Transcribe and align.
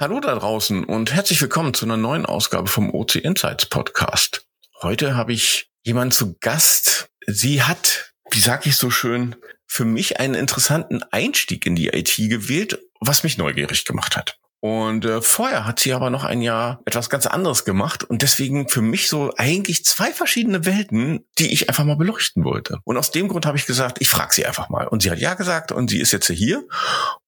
Hallo 0.00 0.20
da 0.20 0.32
draußen 0.32 0.84
und 0.84 1.12
herzlich 1.12 1.42
willkommen 1.42 1.74
zu 1.74 1.84
einer 1.84 1.96
neuen 1.96 2.24
Ausgabe 2.24 2.68
vom 2.68 2.94
OC 2.94 3.16
Insights 3.16 3.66
Podcast. 3.66 4.46
Heute 4.80 5.16
habe 5.16 5.32
ich 5.32 5.72
jemanden 5.82 6.12
zu 6.12 6.38
Gast. 6.38 7.10
Sie 7.26 7.64
hat, 7.64 8.14
wie 8.30 8.38
sag 8.38 8.64
ich 8.66 8.76
so 8.76 8.90
schön, 8.90 9.34
für 9.66 9.84
mich 9.84 10.20
einen 10.20 10.36
interessanten 10.36 11.02
Einstieg 11.10 11.66
in 11.66 11.74
die 11.74 11.88
IT 11.88 12.14
gewählt, 12.16 12.78
was 13.00 13.24
mich 13.24 13.38
neugierig 13.38 13.84
gemacht 13.84 14.16
hat. 14.16 14.37
Und 14.60 15.04
äh, 15.04 15.22
vorher 15.22 15.66
hat 15.66 15.78
sie 15.78 15.92
aber 15.92 16.10
noch 16.10 16.24
ein 16.24 16.42
Jahr 16.42 16.80
etwas 16.84 17.10
ganz 17.10 17.26
anderes 17.26 17.64
gemacht 17.64 18.02
und 18.02 18.22
deswegen 18.22 18.68
für 18.68 18.82
mich 18.82 19.08
so 19.08 19.32
eigentlich 19.36 19.84
zwei 19.84 20.12
verschiedene 20.12 20.64
Welten, 20.66 21.24
die 21.38 21.52
ich 21.52 21.68
einfach 21.68 21.84
mal 21.84 21.96
beleuchten 21.96 22.42
wollte. 22.44 22.78
Und 22.82 22.96
aus 22.96 23.12
dem 23.12 23.28
Grund 23.28 23.46
habe 23.46 23.56
ich 23.56 23.66
gesagt, 23.66 23.98
ich 24.00 24.08
frage 24.08 24.34
sie 24.34 24.46
einfach 24.46 24.68
mal. 24.68 24.88
Und 24.88 25.02
sie 25.02 25.10
hat 25.12 25.20
ja 25.20 25.34
gesagt 25.34 25.70
und 25.70 25.90
sie 25.90 26.00
ist 26.00 26.12
jetzt 26.12 26.26
hier. 26.28 26.66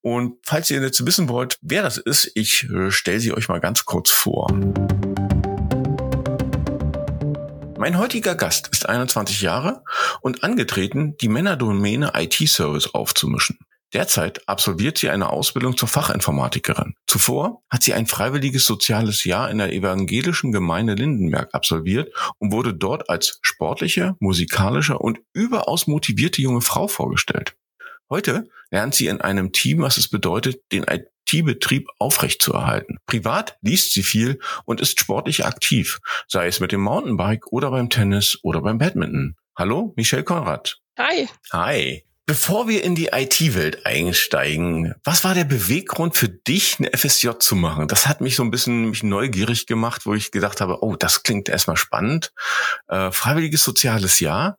Und 0.02 0.38
falls 0.42 0.70
ihr 0.70 0.80
jetzt 0.80 1.06
wissen 1.06 1.28
wollt, 1.28 1.56
wer 1.62 1.82
das 1.82 1.98
ist, 1.98 2.32
ich 2.34 2.68
äh, 2.68 2.90
stelle 2.90 3.20
sie 3.20 3.32
euch 3.32 3.48
mal 3.48 3.60
ganz 3.60 3.84
kurz 3.84 4.10
vor. 4.10 4.48
Mein 7.78 7.96
heutiger 7.96 8.34
Gast 8.34 8.68
ist 8.72 8.88
21 8.88 9.40
Jahre 9.40 9.84
und 10.20 10.42
angetreten, 10.42 11.16
die 11.18 11.28
Männerdomäne 11.28 12.12
IT-Service 12.14 12.92
aufzumischen. 12.92 13.58
Derzeit 13.92 14.48
absolviert 14.48 14.98
sie 14.98 15.10
eine 15.10 15.30
Ausbildung 15.30 15.76
zur 15.76 15.88
Fachinformatikerin. 15.88 16.94
Zuvor 17.06 17.62
hat 17.68 17.82
sie 17.82 17.92
ein 17.92 18.06
freiwilliges 18.06 18.64
soziales 18.64 19.24
Jahr 19.24 19.50
in 19.50 19.58
der 19.58 19.72
evangelischen 19.72 20.52
Gemeinde 20.52 20.94
Lindenberg 20.94 21.52
absolviert 21.54 22.12
und 22.38 22.52
wurde 22.52 22.72
dort 22.72 23.10
als 23.10 23.38
sportliche, 23.42 24.14
musikalische 24.20 24.98
und 24.98 25.18
überaus 25.32 25.88
motivierte 25.88 26.40
junge 26.40 26.60
Frau 26.60 26.86
vorgestellt. 26.86 27.56
Heute 28.08 28.48
lernt 28.70 28.94
sie 28.94 29.08
in 29.08 29.20
einem 29.20 29.52
Team, 29.52 29.82
was 29.82 29.96
es 29.96 30.08
bedeutet, 30.08 30.60
den 30.72 30.84
IT-Betrieb 30.84 31.88
aufrechtzuerhalten. 31.98 32.98
Privat 33.06 33.56
liest 33.60 33.92
sie 33.92 34.02
viel 34.02 34.38
und 34.64 34.80
ist 34.80 35.00
sportlich 35.00 35.44
aktiv, 35.44 36.00
sei 36.28 36.46
es 36.46 36.60
mit 36.60 36.72
dem 36.72 36.80
Mountainbike 36.80 37.52
oder 37.52 37.70
beim 37.70 37.90
Tennis 37.90 38.38
oder 38.42 38.62
beim 38.62 38.78
Badminton. 38.78 39.36
Hallo, 39.56 39.92
Michelle 39.96 40.24
Konrad. 40.24 40.78
Hi. 40.98 41.28
Hi. 41.52 42.04
Bevor 42.26 42.68
wir 42.68 42.84
in 42.84 42.94
die 42.94 43.08
IT-Welt 43.12 43.86
einsteigen, 43.86 44.94
was 45.02 45.24
war 45.24 45.34
der 45.34 45.44
Beweggrund 45.44 46.16
für 46.16 46.28
dich, 46.28 46.78
eine 46.78 46.96
FSJ 46.96 47.30
zu 47.40 47.56
machen? 47.56 47.88
Das 47.88 48.06
hat 48.06 48.20
mich 48.20 48.36
so 48.36 48.44
ein 48.44 48.52
bisschen 48.52 48.90
mich 48.90 49.02
neugierig 49.02 49.66
gemacht, 49.66 50.06
wo 50.06 50.14
ich 50.14 50.30
gedacht 50.30 50.60
habe, 50.60 50.82
oh, 50.82 50.94
das 50.94 51.24
klingt 51.24 51.48
erstmal 51.48 51.76
spannend. 51.76 52.32
Äh, 52.88 53.10
freiwilliges 53.10 53.64
soziales 53.64 54.20
Jahr 54.20 54.58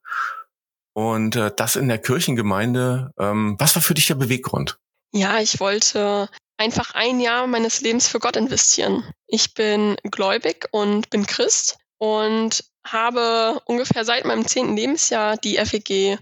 und 0.94 1.36
äh, 1.36 1.52
das 1.56 1.76
in 1.76 1.88
der 1.88 2.00
Kirchengemeinde. 2.00 3.12
Ähm, 3.18 3.56
was 3.58 3.76
war 3.76 3.82
für 3.82 3.94
dich 3.94 4.08
der 4.08 4.16
Beweggrund? 4.16 4.78
Ja, 5.14 5.40
ich 5.40 5.60
wollte 5.60 6.30
einfach 6.58 6.94
ein 6.94 7.20
Jahr 7.20 7.48
meines 7.48 7.82
Lebens 7.82 8.08
für 8.08 8.20
Gott 8.20 8.36
investieren. 8.36 9.04
Ich 9.28 9.54
bin 9.54 9.96
gläubig 10.04 10.68
und 10.72 11.10
bin 11.10 11.26
Christ 11.26 11.78
und 11.98 12.64
habe 12.86 13.60
ungefähr 13.66 14.06
seit 14.06 14.26
meinem 14.26 14.48
zehnten 14.48 14.76
Lebensjahr 14.76 15.38
die 15.38 15.58
FEG 15.58 16.18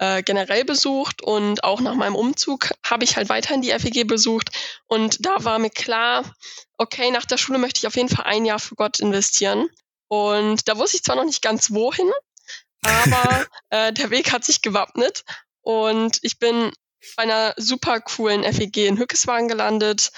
äh, 0.00 0.22
generell 0.22 0.64
besucht 0.64 1.22
und 1.22 1.62
auch 1.62 1.80
nach 1.80 1.94
meinem 1.94 2.14
Umzug 2.16 2.70
habe 2.82 3.04
ich 3.04 3.16
halt 3.16 3.28
weiterhin 3.28 3.60
die 3.60 3.70
FEG 3.70 4.06
besucht 4.06 4.48
und 4.86 5.24
da 5.26 5.44
war 5.44 5.58
mir 5.58 5.68
klar, 5.70 6.24
okay, 6.78 7.10
nach 7.10 7.26
der 7.26 7.36
Schule 7.36 7.58
möchte 7.58 7.78
ich 7.78 7.86
auf 7.86 7.96
jeden 7.96 8.08
Fall 8.08 8.24
ein 8.24 8.46
Jahr 8.46 8.58
für 8.58 8.74
Gott 8.74 8.98
investieren 8.98 9.68
und 10.08 10.66
da 10.66 10.78
wusste 10.78 10.96
ich 10.96 11.04
zwar 11.04 11.16
noch 11.16 11.26
nicht 11.26 11.42
ganz 11.42 11.70
wohin, 11.70 12.10
aber 12.82 13.46
äh, 13.68 13.92
der 13.92 14.10
Weg 14.10 14.32
hat 14.32 14.42
sich 14.42 14.62
gewappnet 14.62 15.24
und 15.60 16.18
ich 16.22 16.38
bin 16.38 16.72
bei 17.16 17.24
einer 17.24 17.54
super 17.58 18.00
coolen 18.00 18.42
FEG 18.42 18.78
in 18.78 18.98
Hückeswagen 18.98 19.48
gelandet, 19.48 20.12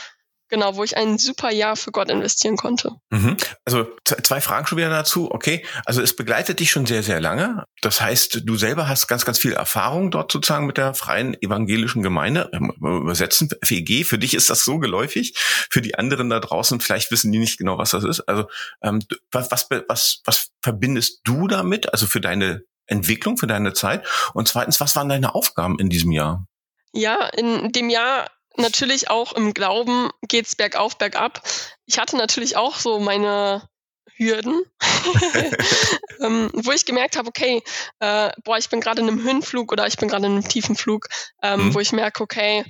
Genau, 0.52 0.76
wo 0.76 0.84
ich 0.84 0.98
ein 0.98 1.16
super 1.16 1.50
Jahr 1.50 1.76
für 1.76 1.92
Gott 1.92 2.10
investieren 2.10 2.58
konnte. 2.58 2.90
Mhm. 3.08 3.38
Also 3.64 3.86
zwei 4.04 4.42
Fragen 4.42 4.66
schon 4.66 4.76
wieder 4.76 4.90
dazu. 4.90 5.30
Okay, 5.30 5.64
also 5.86 6.02
es 6.02 6.14
begleitet 6.14 6.60
dich 6.60 6.70
schon 6.70 6.84
sehr, 6.84 7.02
sehr 7.02 7.22
lange. 7.22 7.64
Das 7.80 8.02
heißt, 8.02 8.42
du 8.44 8.56
selber 8.56 8.86
hast 8.86 9.06
ganz, 9.06 9.24
ganz 9.24 9.38
viel 9.38 9.54
Erfahrung 9.54 10.10
dort 10.10 10.30
sozusagen 10.30 10.66
mit 10.66 10.76
der 10.76 10.92
freien 10.92 11.34
evangelischen 11.40 12.02
Gemeinde. 12.02 12.50
Ähm, 12.52 12.70
übersetzen 12.82 13.48
FEG, 13.64 14.04
für 14.04 14.18
dich 14.18 14.34
ist 14.34 14.50
das 14.50 14.62
so 14.62 14.78
geläufig. 14.78 15.32
Für 15.38 15.80
die 15.80 15.94
anderen 15.94 16.28
da 16.28 16.38
draußen, 16.38 16.80
vielleicht 16.80 17.10
wissen 17.10 17.32
die 17.32 17.38
nicht 17.38 17.56
genau, 17.56 17.78
was 17.78 17.92
das 17.92 18.04
ist. 18.04 18.20
Also 18.28 18.44
ähm, 18.82 19.00
was, 19.30 19.50
was, 19.50 19.70
was, 19.88 20.20
was 20.26 20.50
verbindest 20.60 21.22
du 21.24 21.48
damit? 21.48 21.90
Also 21.94 22.06
für 22.06 22.20
deine 22.20 22.62
Entwicklung, 22.84 23.38
für 23.38 23.46
deine 23.46 23.72
Zeit? 23.72 24.06
Und 24.34 24.48
zweitens, 24.48 24.80
was 24.80 24.94
waren 24.96 25.08
deine 25.08 25.34
Aufgaben 25.34 25.78
in 25.78 25.88
diesem 25.88 26.12
Jahr? 26.12 26.46
Ja, 26.92 27.24
in 27.28 27.72
dem 27.72 27.88
Jahr 27.88 28.28
natürlich 28.56 29.10
auch 29.10 29.32
im 29.32 29.54
Glauben 29.54 30.10
geht's 30.22 30.56
bergauf, 30.56 30.98
bergab. 30.98 31.42
Ich 31.86 31.98
hatte 31.98 32.16
natürlich 32.16 32.56
auch 32.56 32.76
so 32.76 33.00
meine 33.00 33.68
Hürden, 34.16 34.62
ähm, 36.20 36.50
wo 36.52 36.72
ich 36.72 36.84
gemerkt 36.84 37.16
habe, 37.16 37.28
okay, 37.28 37.62
äh, 38.00 38.30
boah, 38.44 38.58
ich 38.58 38.68
bin 38.68 38.80
gerade 38.80 39.00
in 39.00 39.08
einem 39.08 39.22
Höhenflug 39.22 39.72
oder 39.72 39.86
ich 39.86 39.96
bin 39.96 40.08
gerade 40.08 40.26
in 40.26 40.32
einem 40.32 40.48
tiefen 40.48 40.76
Flug, 40.76 41.08
ähm, 41.42 41.66
mhm. 41.66 41.74
wo 41.74 41.80
ich 41.80 41.92
merke, 41.92 42.22
okay, 42.22 42.64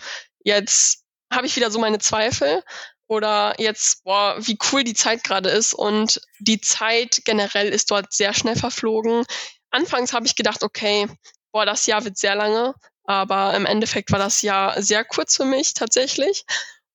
jetzt 0.44 1.04
habe 1.32 1.46
ich 1.46 1.56
wieder 1.56 1.70
so 1.70 1.78
meine 1.78 1.98
Zweifel 1.98 2.62
oder 3.08 3.54
jetzt, 3.58 4.04
boah, 4.04 4.36
wie 4.38 4.58
cool 4.70 4.84
die 4.84 4.94
Zeit 4.94 5.24
gerade 5.24 5.50
ist 5.50 5.74
und 5.74 6.20
die 6.38 6.60
Zeit 6.60 7.22
generell 7.24 7.68
ist 7.68 7.90
dort 7.90 8.12
sehr 8.12 8.34
schnell 8.34 8.56
verflogen. 8.56 9.24
Anfangs 9.70 10.12
habe 10.12 10.26
ich 10.26 10.36
gedacht, 10.36 10.62
okay, 10.62 11.08
boah, 11.52 11.66
das 11.66 11.86
Jahr 11.86 12.04
wird 12.04 12.16
sehr 12.16 12.34
lange, 12.34 12.74
aber 13.04 13.54
im 13.54 13.66
Endeffekt 13.66 14.12
war 14.12 14.18
das 14.18 14.42
Jahr 14.42 14.80
sehr 14.82 15.04
kurz 15.04 15.36
für 15.36 15.44
mich 15.44 15.74
tatsächlich. 15.74 16.44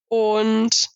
Und 0.10 0.90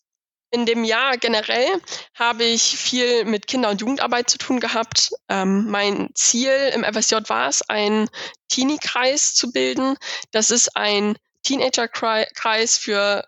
in 0.52 0.66
dem 0.66 0.84
Jahr 0.84 1.16
generell 1.16 1.80
habe 2.14 2.44
ich 2.44 2.76
viel 2.76 3.24
mit 3.24 3.46
Kinder- 3.46 3.70
und 3.70 3.80
Jugendarbeit 3.80 4.28
zu 4.28 4.36
tun 4.36 4.60
gehabt. 4.60 5.10
Ähm, 5.28 5.70
mein 5.70 6.10
Ziel 6.14 6.52
im 6.74 6.84
FSJ 6.84 7.16
war 7.28 7.48
es, 7.48 7.62
einen 7.62 8.08
Teenie-Kreis 8.48 9.34
zu 9.34 9.50
bilden. 9.50 9.96
Das 10.30 10.50
ist 10.50 10.76
ein 10.76 11.16
Teenager-Kreis 11.42 12.76
für 12.76 13.26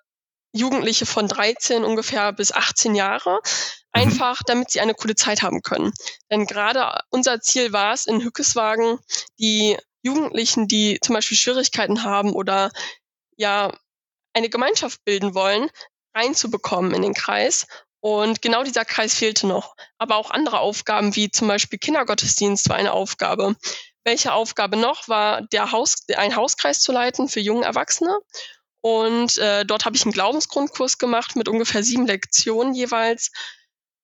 Jugendliche 0.52 1.06
von 1.06 1.26
13 1.26 1.82
ungefähr 1.82 2.32
bis 2.32 2.52
18 2.52 2.94
Jahre. 2.94 3.40
Mhm. 3.40 3.80
Einfach, 3.92 4.40
damit 4.46 4.70
sie 4.70 4.80
eine 4.80 4.94
coole 4.94 5.14
Zeit 5.14 5.42
haben 5.42 5.62
können. 5.62 5.92
Denn 6.30 6.46
gerade 6.46 7.00
unser 7.08 7.40
Ziel 7.40 7.72
war 7.72 7.94
es, 7.94 8.06
in 8.06 8.22
Hückeswagen 8.22 8.98
die 9.38 9.78
Jugendlichen, 10.04 10.68
die 10.68 10.98
zum 11.00 11.14
Beispiel 11.14 11.36
Schwierigkeiten 11.36 12.04
haben 12.04 12.32
oder 12.32 12.70
ja 13.36 13.72
eine 14.34 14.48
Gemeinschaft 14.48 15.04
bilden 15.04 15.34
wollen, 15.34 15.70
reinzubekommen 16.14 16.94
in 16.94 17.02
den 17.02 17.14
Kreis. 17.14 17.66
Und 18.00 18.42
genau 18.42 18.62
dieser 18.64 18.84
Kreis 18.84 19.14
fehlte 19.14 19.46
noch. 19.46 19.74
Aber 19.96 20.16
auch 20.16 20.30
andere 20.30 20.60
Aufgaben 20.60 21.16
wie 21.16 21.30
zum 21.30 21.48
Beispiel 21.48 21.78
Kindergottesdienst 21.78 22.68
war 22.68 22.76
eine 22.76 22.92
Aufgabe. 22.92 23.56
Welche 24.04 24.34
Aufgabe 24.34 24.76
noch 24.76 25.08
war, 25.08 25.40
der 25.40 25.72
Haus, 25.72 26.04
ein 26.14 26.36
Hauskreis 26.36 26.80
zu 26.80 26.92
leiten 26.92 27.28
für 27.28 27.40
junge 27.40 27.64
Erwachsene. 27.64 28.18
Und 28.82 29.38
äh, 29.38 29.64
dort 29.64 29.86
habe 29.86 29.96
ich 29.96 30.02
einen 30.02 30.12
Glaubensgrundkurs 30.12 30.98
gemacht 30.98 31.36
mit 31.36 31.48
ungefähr 31.48 31.82
sieben 31.82 32.06
Lektionen 32.06 32.74
jeweils. 32.74 33.30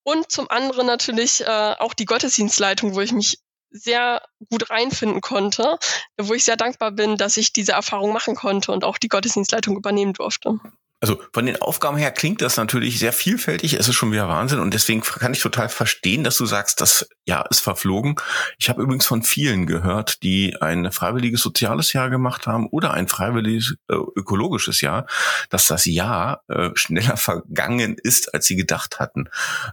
Und 0.03 0.31
zum 0.31 0.49
anderen 0.49 0.87
natürlich 0.87 1.41
äh, 1.41 1.75
auch 1.77 1.93
die 1.93 2.05
Gottesdienstleitung, 2.05 2.95
wo 2.95 3.01
ich 3.01 3.11
mich 3.11 3.37
sehr 3.71 4.21
gut 4.49 4.69
reinfinden 4.69 5.21
konnte, 5.21 5.77
wo 6.19 6.33
ich 6.33 6.43
sehr 6.43 6.57
dankbar 6.57 6.91
bin, 6.91 7.17
dass 7.17 7.37
ich 7.37 7.53
diese 7.53 7.71
Erfahrung 7.73 8.13
machen 8.13 8.35
konnte 8.35 8.71
und 8.71 8.83
auch 8.83 8.97
die 8.97 9.07
Gottesdienstleitung 9.07 9.75
übernehmen 9.77 10.13
durfte. 10.13 10.59
Also 11.01 11.19
von 11.33 11.47
den 11.47 11.59
Aufgaben 11.59 11.97
her 11.97 12.11
klingt 12.11 12.43
das 12.43 12.57
natürlich 12.57 12.99
sehr 12.99 13.11
vielfältig. 13.11 13.73
Es 13.73 13.87
ist 13.87 13.95
schon 13.95 14.11
wieder 14.11 14.29
Wahnsinn 14.29 14.59
und 14.59 14.71
deswegen 14.71 15.01
kann 15.01 15.33
ich 15.33 15.41
total 15.41 15.67
verstehen, 15.67 16.23
dass 16.23 16.37
du 16.37 16.45
sagst, 16.45 16.79
das 16.79 17.09
Jahr 17.25 17.49
ist 17.49 17.59
verflogen. 17.59 18.15
Ich 18.59 18.69
habe 18.69 18.83
übrigens 18.83 19.07
von 19.07 19.23
vielen 19.23 19.65
gehört, 19.65 20.21
die 20.21 20.55
ein 20.61 20.91
freiwilliges 20.91 21.41
soziales 21.41 21.93
Jahr 21.93 22.11
gemacht 22.11 22.45
haben 22.45 22.67
oder 22.67 22.93
ein 22.93 23.07
freiwilliges 23.07 23.77
äh, 23.89 23.95
ökologisches 23.95 24.81
Jahr, 24.81 25.07
dass 25.49 25.65
das 25.65 25.85
Jahr 25.85 26.43
äh, 26.49 26.69
schneller 26.75 27.17
vergangen 27.17 27.95
ist, 28.01 28.35
als 28.35 28.45
sie 28.45 28.55
gedacht 28.55 28.99
hatten. 28.99 29.27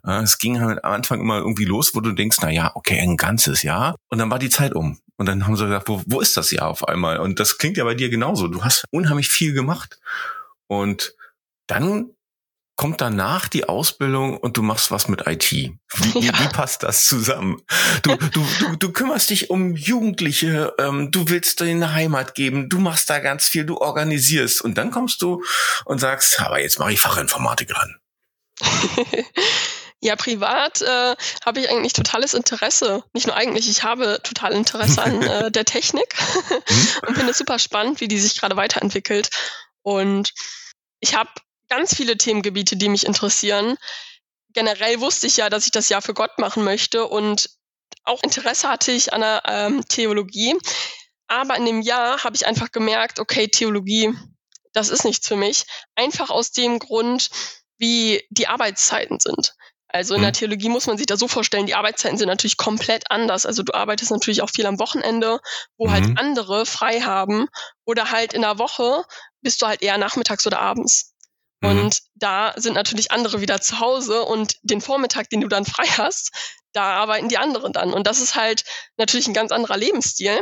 Äh, 0.07 0.23
es 0.23 0.39
ging 0.39 0.63
halt 0.63 0.83
am 0.83 0.93
Anfang 0.93 1.21
immer 1.21 1.37
irgendwie 1.37 1.67
los, 1.67 1.95
wo 1.95 2.01
du 2.01 2.13
denkst, 2.13 2.39
na 2.41 2.51
ja, 2.51 2.73
okay, 2.75 2.99
ein 3.01 3.19
ganzes 3.19 3.63
Jahr 3.63 3.97
und 4.09 4.17
dann 4.17 4.31
war 4.31 4.39
die 4.39 4.49
Zeit 4.49 4.75
um. 4.75 4.99
Und 5.19 5.27
dann 5.27 5.47
haben 5.47 5.57
sie 5.57 5.65
gesagt, 5.65 5.89
wo, 5.89 6.01
wo 6.07 6.21
ist 6.21 6.37
das 6.39 6.53
Jahr 6.53 6.69
auf 6.69 6.89
einmal? 6.89 7.19
Und 7.19 7.39
das 7.39 7.59
klingt 7.59 7.77
ja 7.77 7.85
bei 7.85 7.95
dir 7.95 8.09
genauso. 8.09 8.47
Du 8.47 8.65
hast 8.65 8.85
unheimlich 8.91 9.29
viel 9.29 9.53
gemacht. 9.53 9.99
Und 10.69 11.17
dann 11.69 12.11
kommt 12.79 13.01
danach 13.01 13.49
die 13.49 13.69
Ausbildung 13.69 14.39
und 14.39 14.57
du 14.57 14.63
machst 14.63 14.93
was 14.93 15.09
mit 15.09 15.27
IT. 15.27 15.51
Wie, 15.51 15.75
ja. 16.21 16.33
wie 16.39 16.49
passt 16.49 16.85
das 16.85 17.07
zusammen? 17.07 17.61
Du, 18.03 18.15
du, 18.17 18.47
du, 18.61 18.77
du 18.77 18.93
kümmerst 18.93 19.31
dich 19.31 19.51
um 19.51 19.75
Jugendliche, 19.75 20.73
ähm, 20.79 21.11
du 21.11 21.29
willst 21.29 21.59
denen 21.59 21.83
eine 21.83 21.93
Heimat 21.93 22.37
geben, 22.37 22.69
du 22.69 22.79
machst 22.79 23.11
da 23.11 23.19
ganz 23.19 23.49
viel, 23.49 23.65
du 23.65 23.79
organisierst 23.79 24.63
und 24.63 24.79
dann 24.79 24.93
kommst 24.93 25.23
du 25.23 25.43
und 25.87 25.99
sagst, 25.99 26.41
aber 26.41 26.61
jetzt 26.61 26.79
mache 26.79 26.93
ich 26.93 27.01
Fachinformatik 27.01 27.73
ran. 27.77 27.97
Ja, 30.01 30.15
privat 30.15 30.81
äh, 30.81 31.17
habe 31.45 31.59
ich 31.59 31.69
eigentlich 31.71 31.93
totales 31.93 32.33
Interesse. 32.33 33.03
Nicht 33.15 33.27
nur 33.27 33.35
eigentlich, 33.35 33.69
ich 33.69 33.83
habe 33.83 34.21
total 34.23 34.53
Interesse 34.53 35.03
an 35.03 35.23
äh, 35.23 35.51
der 35.51 35.65
Technik 35.65 36.15
mhm. 36.49 36.57
und 37.09 37.17
finde 37.17 37.33
es 37.33 37.39
super 37.39 37.59
spannend, 37.59 38.01
wie 38.01 38.07
die 38.07 38.21
sich 38.21 38.39
gerade 38.39 38.57
weiterentwickelt. 38.57 39.31
Und 39.83 40.33
ich 41.01 41.17
habe 41.17 41.31
ganz 41.69 41.95
viele 41.95 42.17
Themengebiete, 42.17 42.77
die 42.77 42.89
mich 42.89 43.07
interessieren. 43.07 43.77
Generell 44.55 45.01
wusste 45.01 45.27
ich 45.27 45.37
ja, 45.37 45.51
dass 45.51 45.67
ich 45.67 45.73
das 45.73 45.89
Jahr 45.89 46.03
für 46.03 46.15
Gott 46.15 46.39
machen 46.39 46.65
möchte 46.65 47.07
und 47.07 47.51
auch 48.05 48.23
Interesse 48.23 48.69
hatte 48.69 48.93
ich 48.93 49.13
an 49.13 49.21
der 49.21 49.43
ähm, 49.47 49.85
Theologie. 49.87 50.57
Aber 51.27 51.57
in 51.57 51.67
dem 51.67 51.83
Jahr 51.83 52.25
habe 52.25 52.37
ich 52.37 52.47
einfach 52.47 52.73
gemerkt, 52.73 53.21
okay, 53.21 53.49
Theologie, 53.49 54.15
das 54.73 54.89
ist 54.89 55.05
nichts 55.05 55.29
für 55.29 55.37
mich. 55.37 55.65
Einfach 55.95 56.31
aus 56.31 56.53
dem 56.53 56.79
Grund, 56.79 57.29
wie 57.77 58.25
die 58.31 58.49
Arbeitszeiten 58.49 59.21
sind. 59.21 59.55
Also 59.89 60.15
in 60.15 60.21
der 60.21 60.31
mhm. 60.31 60.35
Theologie 60.35 60.69
muss 60.69 60.87
man 60.87 60.99
sich 60.99 61.07
da 61.07 61.17
so 61.17 61.29
vorstellen, 61.29 61.67
die 61.67 61.75
Arbeitszeiten 61.75 62.19
sind 62.19 62.29
natürlich 62.29 62.59
komplett 62.59 63.11
anders. 63.11 63.47
Also 63.47 63.63
du 63.63 63.73
arbeitest 63.73 64.11
natürlich 64.11 64.43
auch 64.43 64.51
viel 64.51 64.67
am 64.67 64.79
Wochenende, 64.79 65.41
wo 65.79 65.91
halt 65.91 66.05
mhm. 66.05 66.09
halt 66.09 66.19
andere 66.19 66.67
frei 66.67 67.01
haben. 67.01 67.49
Oder 67.85 68.11
halt 68.11 68.35
in 68.35 68.43
der 68.43 68.59
Woche 68.59 69.05
bist 69.41 69.63
du 69.63 69.67
halt 69.67 69.83
eher 69.83 69.97
nachmittags 69.97 70.47
oder 70.47 70.61
abends. 70.61 71.15
Mhm. 71.61 71.71
Und 71.71 71.99
da 72.15 72.55
sind 72.57 72.75
natürlich 72.75 73.11
andere 73.11 73.41
wieder 73.41 73.61
zu 73.61 73.81
Hause 73.81 74.23
und 74.25 74.57
den 74.63 74.81
Vormittag, 74.81 75.29
den 75.31 75.41
du 75.41 75.49
dann 75.49 75.65
frei 75.65 75.87
hast, 75.99 76.31
da 76.73 76.83
arbeiten 76.83 77.29
die 77.29 77.39
anderen 77.39 77.73
dann. 77.73 77.93
Und 77.93 78.07
das 78.07 78.21
ist 78.21 78.35
halt 78.35 78.65
natürlich 78.97 79.27
ein 79.27 79.35
ganz 79.35 79.53
anderer 79.53 79.77
Lebensstil, 79.77 80.39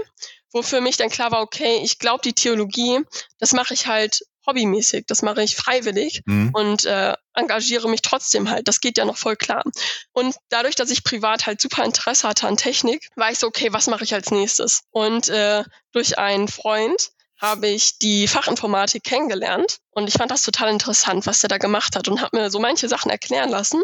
wo 0.53 0.63
für 0.63 0.81
mich 0.81 0.97
dann 0.97 1.11
klar 1.11 1.31
war, 1.33 1.43
okay, 1.43 1.81
ich 1.83 1.99
glaube, 1.99 2.23
die 2.23 2.33
Theologie, 2.33 3.01
das 3.39 3.53
mache 3.53 3.75
ich 3.75 3.87
halt 3.87 4.23
hobbymäßig, 4.47 5.07
das 5.07 5.23
mache 5.23 5.43
ich 5.43 5.57
freiwillig 5.57 6.23
mhm. 6.25 6.51
und 6.55 6.85
äh, 6.85 7.15
engagiere 7.35 7.89
mich 7.89 8.03
trotzdem 8.03 8.49
halt. 8.49 8.69
Das 8.69 8.81
geht 8.81 8.97
ja 8.97 9.05
noch 9.05 9.17
voll 9.17 9.37
klar. 9.37 9.65
Und 10.13 10.37
dadurch, 10.49 10.77
dass 10.77 10.91
ich 10.91 11.05
privat 11.05 11.47
halt 11.47 11.61
super 11.61 11.85
Interesse 11.85 12.29
hatte 12.29 12.47
an 12.47 12.57
Technik, 12.57 13.09
war 13.17 13.31
ich 13.31 13.39
so, 13.39 13.49
okay, 13.49 13.73
was 13.73 13.89
mache 13.89 14.05
ich 14.05 14.15
als 14.15 14.31
nächstes? 14.31 14.83
Und 14.91 15.29
äh, 15.29 15.65
durch 15.93 16.19
einen 16.19 16.49
Freund 16.49 17.11
habe 17.39 17.69
ich 17.69 17.99
die 17.99 18.29
Fachinformatik 18.29 19.05
kennengelernt 19.05 19.79
und 19.91 20.09
ich 20.09 20.15
fand 20.15 20.31
das 20.31 20.43
total 20.43 20.71
interessant, 20.71 21.27
was 21.27 21.41
der 21.41 21.49
da 21.49 21.59
gemacht 21.59 21.97
hat 21.97 22.09
und 22.09 22.21
habe 22.21 22.37
mir 22.37 22.51
so 22.51 22.59
manche 22.59 22.89
Sachen 22.89 23.11
erklären 23.11 23.51
lassen. 23.51 23.83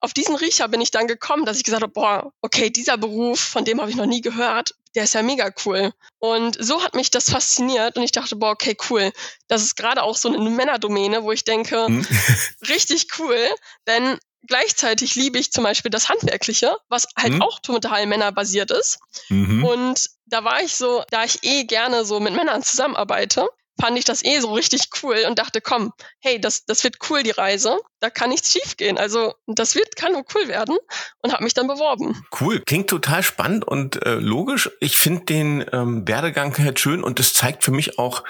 Auf 0.00 0.12
diesen 0.12 0.36
Riecher 0.36 0.68
bin 0.68 0.80
ich 0.80 0.90
dann 0.90 1.06
gekommen, 1.06 1.44
dass 1.44 1.56
ich 1.56 1.64
gesagt 1.64 1.82
habe, 1.82 1.92
boah, 1.92 2.32
okay, 2.42 2.70
dieser 2.70 2.96
Beruf, 2.96 3.40
von 3.40 3.64
dem 3.64 3.80
habe 3.80 3.90
ich 3.90 3.96
noch 3.96 4.06
nie 4.06 4.20
gehört, 4.20 4.74
der 4.94 5.04
ist 5.04 5.14
ja 5.14 5.22
mega 5.22 5.50
cool. 5.64 5.92
Und 6.18 6.56
so 6.62 6.82
hat 6.82 6.94
mich 6.94 7.10
das 7.10 7.30
fasziniert 7.30 7.96
und 7.96 8.02
ich 8.02 8.12
dachte, 8.12 8.36
boah, 8.36 8.50
okay, 8.50 8.76
cool. 8.90 9.12
Das 9.48 9.62
ist 9.62 9.76
gerade 9.76 10.02
auch 10.02 10.16
so 10.16 10.28
eine 10.28 10.38
Männerdomäne, 10.50 11.22
wo 11.22 11.32
ich 11.32 11.44
denke, 11.44 11.86
hm. 11.86 12.06
richtig 12.68 13.06
cool, 13.18 13.38
denn 13.86 14.18
gleichzeitig 14.46 15.14
liebe 15.14 15.38
ich 15.38 15.52
zum 15.52 15.64
Beispiel 15.64 15.90
das 15.90 16.08
Handwerkliche, 16.08 16.76
was 16.88 17.08
halt 17.16 17.34
hm. 17.34 17.42
auch 17.42 17.60
total 17.60 18.06
männerbasiert 18.06 18.70
ist. 18.70 18.98
Mhm. 19.28 19.64
Und 19.64 20.10
da 20.26 20.44
war 20.44 20.62
ich 20.62 20.74
so, 20.74 21.04
da 21.10 21.24
ich 21.24 21.44
eh 21.44 21.64
gerne 21.64 22.04
so 22.04 22.20
mit 22.20 22.34
Männern 22.34 22.62
zusammenarbeite, 22.62 23.48
fand 23.80 23.98
ich 23.98 24.04
das 24.04 24.24
eh 24.24 24.38
so 24.40 24.52
richtig 24.52 24.88
cool 25.02 25.24
und 25.28 25.38
dachte, 25.38 25.60
komm, 25.60 25.92
hey, 26.20 26.40
das, 26.40 26.64
das 26.64 26.84
wird 26.84 26.96
cool, 27.08 27.22
die 27.22 27.30
Reise. 27.30 27.78
Da 28.00 28.10
kann 28.10 28.30
nichts 28.30 28.52
schiefgehen. 28.52 28.98
Also 28.98 29.34
das 29.46 29.74
wird, 29.74 29.96
kann 29.96 30.12
nur 30.12 30.24
cool 30.34 30.48
werden 30.48 30.76
und 31.18 31.32
habe 31.32 31.44
mich 31.44 31.54
dann 31.54 31.68
beworben. 31.68 32.24
Cool, 32.40 32.60
klingt 32.60 32.90
total 32.90 33.22
spannend 33.22 33.64
und 33.64 34.04
äh, 34.04 34.14
logisch. 34.14 34.70
Ich 34.80 34.98
finde 34.98 35.24
den 35.24 35.64
ähm, 35.72 36.06
Werdegang 36.06 36.56
halt 36.58 36.80
schön 36.80 37.02
und 37.02 37.18
das 37.18 37.32
zeigt 37.32 37.64
für 37.64 37.70
mich 37.70 37.98
auch, 37.98 38.24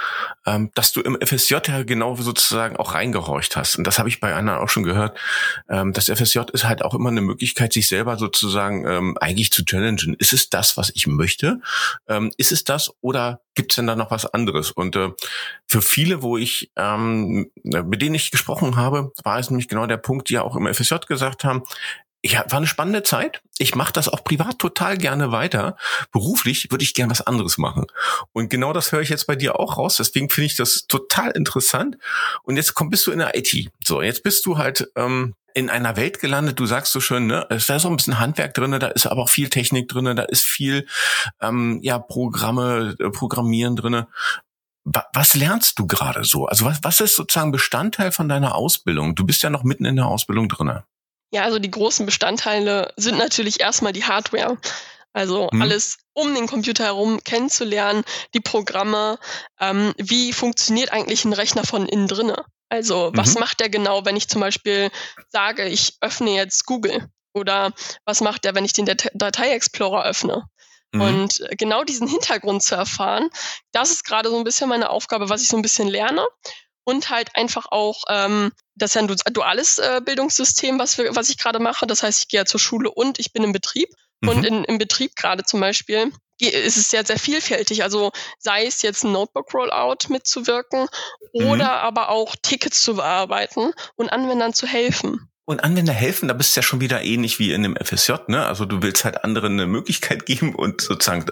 ähm, 0.47 0.71
dass 0.75 0.93
du 0.93 1.01
im 1.01 1.19
FSJ 1.21 1.57
ja 1.67 1.83
genau 1.85 2.17
sozusagen 2.17 2.77
auch 2.77 2.95
reingehorcht 2.95 3.57
hast. 3.57 3.77
Und 3.77 3.87
das 3.87 3.99
habe 3.99 4.09
ich 4.09 4.21
bei 4.21 4.35
anderen 4.35 4.61
auch 4.61 4.69
schon 4.69 4.83
gehört. 4.83 5.19
Ähm, 5.69 5.93
das 5.93 6.07
FSJ 6.07 6.41
ist 6.53 6.65
halt 6.65 6.83
auch 6.83 6.95
immer 6.95 7.09
eine 7.09 7.23
Möglichkeit, 7.23 7.73
sich 7.73 7.89
selber 7.89 8.19
sozusagen 8.19 8.87
ähm, 8.87 9.17
eigentlich 9.21 9.51
zu 9.51 9.65
challengen. 9.65 10.15
Ist 10.19 10.33
es 10.33 10.51
das, 10.51 10.77
was 10.77 10.91
ich 10.95 11.07
möchte? 11.07 11.61
Ähm, 12.09 12.31
ist 12.37 12.53
es 12.53 12.65
das 12.65 12.91
oder 13.01 13.41
gibt 13.55 13.73
es 13.73 13.77
denn 13.77 13.87
da 13.87 13.97
noch 13.97 14.11
was 14.11 14.27
anderes? 14.27 14.71
Und 14.71 14.97
äh, 14.97 15.11
für 15.67 15.83
viele, 15.83 16.23
wo 16.23 16.37
ich, 16.37 16.71
ähm, 16.77 17.51
mit 17.63 18.03
denen 18.03 18.15
ich 18.15 18.31
gesprochen 18.31 18.77
habe, 18.77 19.13
war 19.25 19.39
es 19.39 19.51
nämlich 19.51 19.69
genau 19.69 19.87
der 19.87 19.97
Punkt, 19.97 20.29
die 20.29 20.35
ja 20.35 20.43
auch 20.43 20.57
im 20.57 20.73
FSJ 20.73 20.97
gesagt 21.09 21.45
haben, 21.45 21.63
ja, 22.25 22.45
war 22.49 22.59
eine 22.59 22.69
spannende 22.69 23.03
Zeit. 23.03 23.43
Ich 23.59 23.75
mache 23.75 23.93
das 23.93 24.09
auch 24.09 24.23
privat 24.23 24.61
total 24.61 24.97
gerne 24.97 25.33
weiter. 25.33 25.77
Beruflich 26.13 26.71
würde 26.71 26.85
ich 26.85 26.95
gern 26.95 27.11
was 27.11 27.27
anderes 27.27 27.59
machen. 27.59 27.87
Und 28.33 28.49
genau 28.49 28.73
das 28.73 28.93
höre 28.93 29.01
ich 29.01 29.09
jetzt 29.09 29.27
bei 29.27 29.35
dir 29.35 29.59
auch 29.59 29.77
raus. 29.77 29.97
Deswegen 29.97 30.31
finde 30.31 30.47
ich 30.47 30.57
das 30.57 30.87
total 30.87 31.33
interessant. 31.33 31.99
Und 32.45 32.57
jetzt 32.57 32.75
komm, 32.75 32.91
bist 32.91 33.07
du 33.07 33.11
in 33.11 33.19
der 33.19 33.37
IT. 33.37 33.71
So, 33.85 34.03
jetzt 34.03 34.23
bist 34.23 34.47
du 34.47 34.57
halt 34.57 34.89
ähm, 34.95 35.35
in 35.55 35.69
einer 35.69 35.97
Welt 35.97 36.21
gelandet, 36.21 36.59
du 36.59 36.67
sagst 36.67 36.93
so 36.93 37.01
schön, 37.01 37.27
ne, 37.27 37.47
da 37.49 37.57
ist 37.57 37.67
so 37.67 37.89
ein 37.89 37.97
bisschen 37.97 38.19
Handwerk 38.19 38.55
drinne, 38.55 38.79
da 38.79 38.89
ist 38.89 39.07
aber 39.07 39.23
auch 39.23 39.29
viel 39.29 39.51
Technik 39.51 39.89
drinne, 39.89 40.15
da 40.15 40.23
ist 40.23 40.45
viel 40.45 40.87
ähm, 41.41 41.81
ja 41.83 41.99
Programme, 41.99 42.97
äh, 42.99 43.11
Programmieren 43.11 43.77
drinne. 43.77 44.09
Was 44.85 45.35
lernst 45.35 45.79
du 45.79 45.87
gerade 45.87 46.25
so? 46.25 46.47
Also 46.47 46.65
was, 46.65 46.79
was 46.83 47.01
ist 47.01 47.15
sozusagen 47.15 47.53
Bestandteil 47.53 48.11
von 48.11 48.29
deiner 48.29 48.55
Ausbildung? 48.55 49.15
Du 49.15 49.25
bist 49.25 49.43
ja 49.43 49.51
noch 49.51 49.63
mitten 49.63 49.85
in 49.85 49.97
der 49.97 50.07
Ausbildung 50.07 50.49
drinne. 50.49 50.85
Ja, 51.33 51.45
also 51.45 51.59
die 51.59 51.71
großen 51.71 52.05
Bestandteile 52.05 52.93
sind 52.97 53.17
natürlich 53.17 53.61
erstmal 53.61 53.93
die 53.93 54.05
Hardware. 54.05 54.59
Also 55.13 55.51
hm. 55.51 55.63
alles 55.63 55.99
um 56.15 56.35
den 56.35 56.47
Computer 56.47 56.85
herum 56.85 57.23
kennenzulernen, 57.23 58.03
die 58.35 58.41
Programme, 58.41 59.19
ähm, 59.61 59.95
wie 59.99 60.33
funktioniert 60.33 60.93
eigentlich 60.93 61.25
ein 61.25 61.33
Rechner 61.33 61.65
von 61.65 61.87
innen 61.87 62.09
drinne? 62.09 62.45
Also 62.69 63.11
was 63.15 63.35
mhm. 63.35 63.41
macht 63.41 63.61
der 63.61 63.69
genau, 63.69 64.07
wenn 64.07 64.17
ich 64.17 64.29
zum 64.29 64.41
Beispiel 64.41 64.91
sage, 65.29 65.69
ich 65.69 65.97
öffne 66.01 66.31
jetzt 66.31 66.65
Google? 66.65 67.07
Oder 67.35 67.73
was 68.07 68.23
macht 68.23 68.45
der, 68.45 68.55
wenn 68.55 68.65
ich 68.65 68.73
den 68.73 68.87
Datei 68.87 69.51
Explorer 69.51 70.05
öffne? 70.05 70.45
Mhm. 70.93 71.01
Und 71.01 71.41
äh, 71.41 71.57
genau 71.57 71.85
diesen 71.85 72.07
Hintergrund 72.09 72.63
zu 72.63 72.75
erfahren, 72.75 73.31
das 73.73 73.91
ist 73.91 74.05
gerade 74.05 74.31
so 74.31 74.37
ein 74.37 74.45
bisschen 74.45 74.69
meine 74.69 74.91
Aufgabe, 74.91 75.29
was 75.29 75.43
ich 75.43 75.49
so 75.49 75.57
ein 75.57 75.63
bisschen 75.63 75.89
lerne. 75.89 76.27
Und 76.85 77.11
halt 77.11 77.37
einfach 77.37 77.67
auch, 77.71 78.03
ähm, 78.09 78.51
das 78.75 78.91
ist 78.91 78.95
ja 78.95 79.03
ein 79.03 79.33
duales 79.33 79.79
äh, 79.79 80.01
Bildungssystem, 80.05 80.81
was, 80.81 80.99
wir, 80.99 81.15
was 81.15 81.31
ich 81.31 81.39
gerade 81.39 81.61
mache. 81.61 81.87
Das 81.87 82.03
heißt, 82.03 82.23
ich 82.23 82.29
gehe 82.29 82.41
ja 82.41 82.45
zur 82.45 82.59
Schule 82.59 82.91
und 82.91 83.21
ich 83.21 83.33
bin 83.33 83.45
im 83.45 83.53
Betrieb. 83.53 83.89
Mhm. 84.21 84.29
Und 84.29 84.45
in, 84.45 84.65
im 84.65 84.79
Betrieb 84.79 85.15
gerade 85.15 85.45
zum 85.45 85.61
Beispiel 85.61 86.13
ist 86.41 86.77
es 86.77 86.89
sehr, 86.89 87.05
sehr 87.05 87.19
vielfältig. 87.19 87.85
Also 87.85 88.11
sei 88.39 88.67
es 88.67 88.83
jetzt 88.83 89.05
ein 89.05 89.13
Notebook-Rollout 89.13 90.09
mitzuwirken 90.09 90.89
mhm. 91.33 91.47
oder 91.47 91.71
aber 91.83 92.09
auch 92.09 92.35
Tickets 92.43 92.83
zu 92.83 92.97
bearbeiten 92.97 93.73
und 93.95 94.11
Anwendern 94.11 94.53
zu 94.53 94.67
helfen. 94.67 95.32
Und 95.53 95.61
Anwender 95.61 95.93
helfen, 95.93 96.29
da 96.29 96.35
bist 96.35 96.57
du 96.57 96.61
ja 96.61 96.63
schon 96.63 96.81
wieder 96.81 97.03
ähnlich 97.03 97.39
wie 97.39 97.53
in 97.53 97.63
dem 97.63 97.77
FSJ, 97.77 98.13
ne? 98.29 98.47
Also 98.47 98.65
du 98.65 98.81
willst 98.81 99.05
halt 99.05 99.23
anderen 99.23 99.53
eine 99.53 99.67
Möglichkeit 99.67 100.25
geben 100.27 100.55
und 100.55 100.81
sozusagen, 100.81 101.27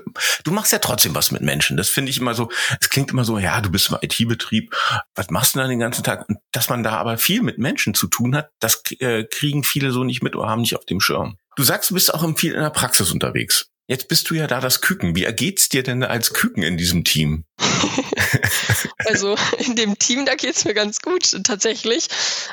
du 0.45 0.51
machst 0.51 0.73
ja 0.73 0.79
trotzdem 0.79 1.15
was 1.15 1.31
mit 1.31 1.41
Menschen. 1.41 1.79
Das 1.79 1.89
finde 1.89 2.11
ich 2.11 2.19
immer 2.19 2.35
so, 2.35 2.51
es 2.83 2.91
klingt 2.91 3.11
immer 3.11 3.25
so, 3.25 3.39
ja, 3.39 3.63
du 3.63 3.71
bist 3.71 3.89
im 3.89 3.97
IT-Betrieb, 4.03 4.77
was 5.15 5.31
machst 5.31 5.55
du 5.55 5.61
dann 5.61 5.71
den 5.71 5.79
ganzen 5.79 6.05
Tag? 6.05 6.29
Und 6.29 6.37
dass 6.53 6.69
man 6.69 6.83
da 6.83 6.99
aber 6.99 7.17
viel 7.17 7.41
mit 7.41 7.57
Menschen 7.57 7.95
zu 7.95 8.09
tun 8.09 8.37
hat, 8.37 8.51
das 8.61 8.83
äh, 8.99 9.25
kriegen 9.25 9.65
viele 9.65 9.91
so 9.91 10.05
nicht 10.05 10.23
mit 10.23 10.37
oder 10.37 10.51
haben 10.51 10.61
nicht 10.61 10.77
auf 10.77 10.85
dem 10.85 11.01
Schirm. 11.01 11.39
Du 11.57 11.63
sagst, 11.63 11.89
du 11.89 11.95
bist 11.95 12.13
auch 12.13 12.23
viel 12.37 12.53
in 12.53 12.61
der 12.61 12.69
Praxis 12.69 13.11
unterwegs. 13.13 13.70
Jetzt 13.91 14.07
bist 14.07 14.31
du 14.31 14.35
ja 14.35 14.47
da 14.47 14.61
das 14.61 14.83
Küken. 14.83 15.17
Wie 15.17 15.25
ergeht's 15.25 15.69
dir 15.69 15.83
denn 15.83 16.05
als 16.05 16.33
Küken 16.33 16.63
in 16.63 16.77
diesem 16.77 17.03
Team? 17.03 17.45
also 18.99 19.35
in 19.59 19.75
dem 19.75 19.99
Team, 19.99 20.25
da 20.27 20.37
geht's 20.37 20.65
mir 20.65 20.75
ganz 20.75 21.01
gut 21.01 21.43
tatsächlich. 21.43 22.07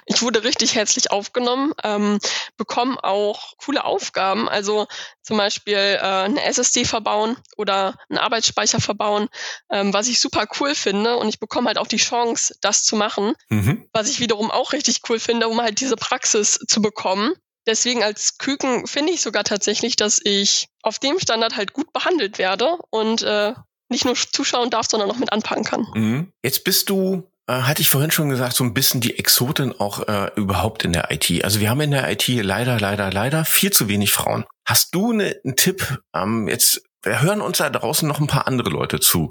Ich 0.07 0.23
wurde 0.23 0.43
richtig 0.43 0.73
herzlich 0.73 1.11
aufgenommen, 1.11 1.73
ähm, 1.83 2.17
bekomme 2.57 3.03
auch 3.03 3.53
coole 3.57 3.85
Aufgaben, 3.85 4.49
also 4.49 4.87
zum 5.21 5.37
Beispiel 5.37 5.75
äh, 5.75 5.99
eine 5.99 6.43
SSD 6.43 6.85
verbauen 6.85 7.37
oder 7.55 7.99
einen 8.09 8.17
Arbeitsspeicher 8.17 8.81
verbauen, 8.81 9.27
ähm, 9.71 9.93
was 9.93 10.07
ich 10.07 10.19
super 10.19 10.47
cool 10.59 10.73
finde 10.73 11.17
und 11.17 11.29
ich 11.29 11.39
bekomme 11.39 11.67
halt 11.67 11.77
auch 11.77 11.85
die 11.85 11.97
Chance, 11.97 12.55
das 12.61 12.83
zu 12.83 12.95
machen, 12.95 13.35
mhm. 13.49 13.87
was 13.93 14.09
ich 14.09 14.19
wiederum 14.19 14.49
auch 14.49 14.73
richtig 14.73 15.01
cool 15.07 15.19
finde, 15.19 15.49
um 15.49 15.61
halt 15.61 15.81
diese 15.81 15.97
Praxis 15.97 16.57
zu 16.67 16.81
bekommen. 16.81 17.33
Deswegen 17.67 18.01
als 18.01 18.37
Küken 18.37 18.87
finde 18.87 19.13
ich 19.13 19.21
sogar 19.21 19.43
tatsächlich, 19.43 19.95
dass 19.95 20.19
ich 20.23 20.69
auf 20.81 20.99
dem 20.99 21.19
Standard 21.19 21.55
halt 21.55 21.73
gut 21.73 21.93
behandelt 21.93 22.39
werde 22.39 22.77
und 22.89 23.21
äh, 23.21 23.53
nicht 23.89 24.05
nur 24.05 24.15
zuschauen 24.15 24.69
darf, 24.69 24.87
sondern 24.87 25.11
auch 25.11 25.17
mit 25.17 25.31
anpacken 25.31 25.63
kann. 25.63 25.85
Mhm. 25.93 26.31
Jetzt 26.43 26.63
bist 26.63 26.89
du 26.89 27.29
äh, 27.47 27.61
hatte 27.61 27.81
ich 27.81 27.89
vorhin 27.89 28.11
schon 28.11 28.29
gesagt, 28.29 28.55
so 28.55 28.63
ein 28.63 28.73
bisschen 28.73 29.01
die 29.01 29.17
Exotin 29.17 29.73
auch 29.79 30.07
äh, 30.07 30.31
überhaupt 30.35 30.83
in 30.83 30.93
der 30.93 31.09
IT. 31.11 31.43
Also 31.43 31.59
wir 31.59 31.69
haben 31.69 31.81
in 31.81 31.91
der 31.91 32.11
IT 32.11 32.27
leider, 32.27 32.79
leider, 32.79 33.11
leider 33.11 33.45
viel 33.45 33.71
zu 33.71 33.87
wenig 33.87 34.11
Frauen. 34.11 34.45
Hast 34.65 34.93
du 34.93 35.13
ne, 35.13 35.39
einen 35.43 35.55
Tipp, 35.55 36.01
ähm, 36.13 36.47
jetzt 36.49 36.83
wir 37.07 37.21
hören 37.21 37.41
uns 37.41 37.57
da 37.57 37.69
draußen 37.69 38.07
noch 38.07 38.19
ein 38.19 38.27
paar 38.27 38.47
andere 38.47 38.69
Leute 38.69 38.99
zu. 38.99 39.29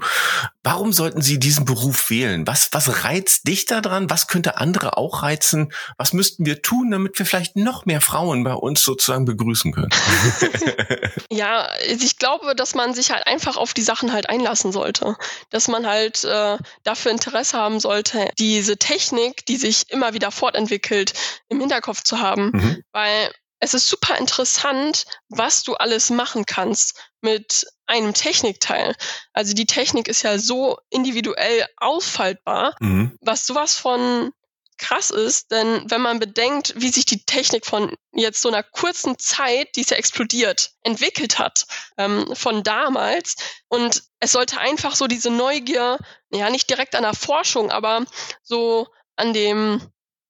Warum 0.63 0.93
sollten 0.93 1.21
sie 1.21 1.39
diesen 1.39 1.65
Beruf 1.65 2.09
wählen? 2.09 2.45
Was, 2.47 2.69
was 2.71 3.03
reizt 3.03 3.47
dich 3.47 3.65
daran? 3.65 4.09
Was 4.09 4.27
könnte 4.27 4.57
andere 4.57 4.97
auch 4.97 5.23
reizen? 5.23 5.71
Was 5.97 6.13
müssten 6.13 6.45
wir 6.45 6.61
tun, 6.61 6.91
damit 6.91 7.17
wir 7.19 7.25
vielleicht 7.25 7.55
noch 7.55 7.85
mehr 7.85 8.01
Frauen 8.01 8.43
bei 8.43 8.53
uns 8.53 8.83
sozusagen 8.83 9.25
begrüßen 9.25 9.71
können? 9.71 9.89
ja, 11.31 11.67
ich 11.85 12.17
glaube, 12.17 12.55
dass 12.55 12.75
man 12.75 12.93
sich 12.93 13.11
halt 13.11 13.27
einfach 13.27 13.57
auf 13.57 13.73
die 13.73 13.83
Sachen 13.83 14.11
halt 14.11 14.29
einlassen 14.29 14.71
sollte. 14.71 15.15
Dass 15.49 15.67
man 15.67 15.87
halt 15.87 16.23
äh, 16.23 16.57
dafür 16.83 17.11
Interesse 17.11 17.57
haben 17.57 17.79
sollte, 17.79 18.29
diese 18.39 18.77
Technik, 18.77 19.45
die 19.45 19.57
sich 19.57 19.89
immer 19.89 20.13
wieder 20.13 20.31
fortentwickelt, 20.31 21.13
im 21.49 21.59
Hinterkopf 21.59 22.03
zu 22.03 22.19
haben. 22.19 22.51
Mhm. 22.53 22.83
Weil 22.91 23.31
es 23.59 23.73
ist 23.73 23.87
super 23.87 24.17
interessant, 24.17 25.05
was 25.29 25.63
du 25.63 25.75
alles 25.75 26.09
machen 26.09 26.45
kannst 26.45 26.99
mit 27.21 27.65
einem 27.85 28.13
Technikteil. 28.13 28.95
Also 29.33 29.53
die 29.53 29.65
Technik 29.65 30.07
ist 30.07 30.21
ja 30.21 30.37
so 30.37 30.77
individuell 30.89 31.65
ausfaltbar, 31.77 32.75
mhm. 32.79 33.17
was 33.21 33.47
sowas 33.47 33.77
von 33.77 34.31
krass 34.77 35.09
ist, 35.09 35.51
denn 35.51 35.89
wenn 35.89 36.01
man 36.01 36.19
bedenkt, 36.19 36.73
wie 36.77 36.89
sich 36.89 37.05
die 37.05 37.25
Technik 37.25 37.65
von 37.65 37.95
jetzt 38.13 38.41
so 38.41 38.49
einer 38.49 38.63
kurzen 38.63 39.17
Zeit, 39.17 39.75
die 39.75 39.81
ist 39.81 39.91
ja 39.91 39.97
explodiert, 39.97 40.71
entwickelt 40.83 41.39
hat, 41.39 41.65
ähm, 41.97 42.35
von 42.35 42.63
damals. 42.63 43.35
Und 43.69 44.03
es 44.19 44.31
sollte 44.31 44.59
einfach 44.59 44.95
so 44.95 45.07
diese 45.07 45.31
Neugier, 45.31 45.97
ja, 46.29 46.49
nicht 46.49 46.69
direkt 46.69 46.95
an 46.95 47.03
der 47.03 47.15
Forschung, 47.15 47.71
aber 47.71 48.05
so 48.43 48.87
an 49.15 49.33
dem, 49.33 49.81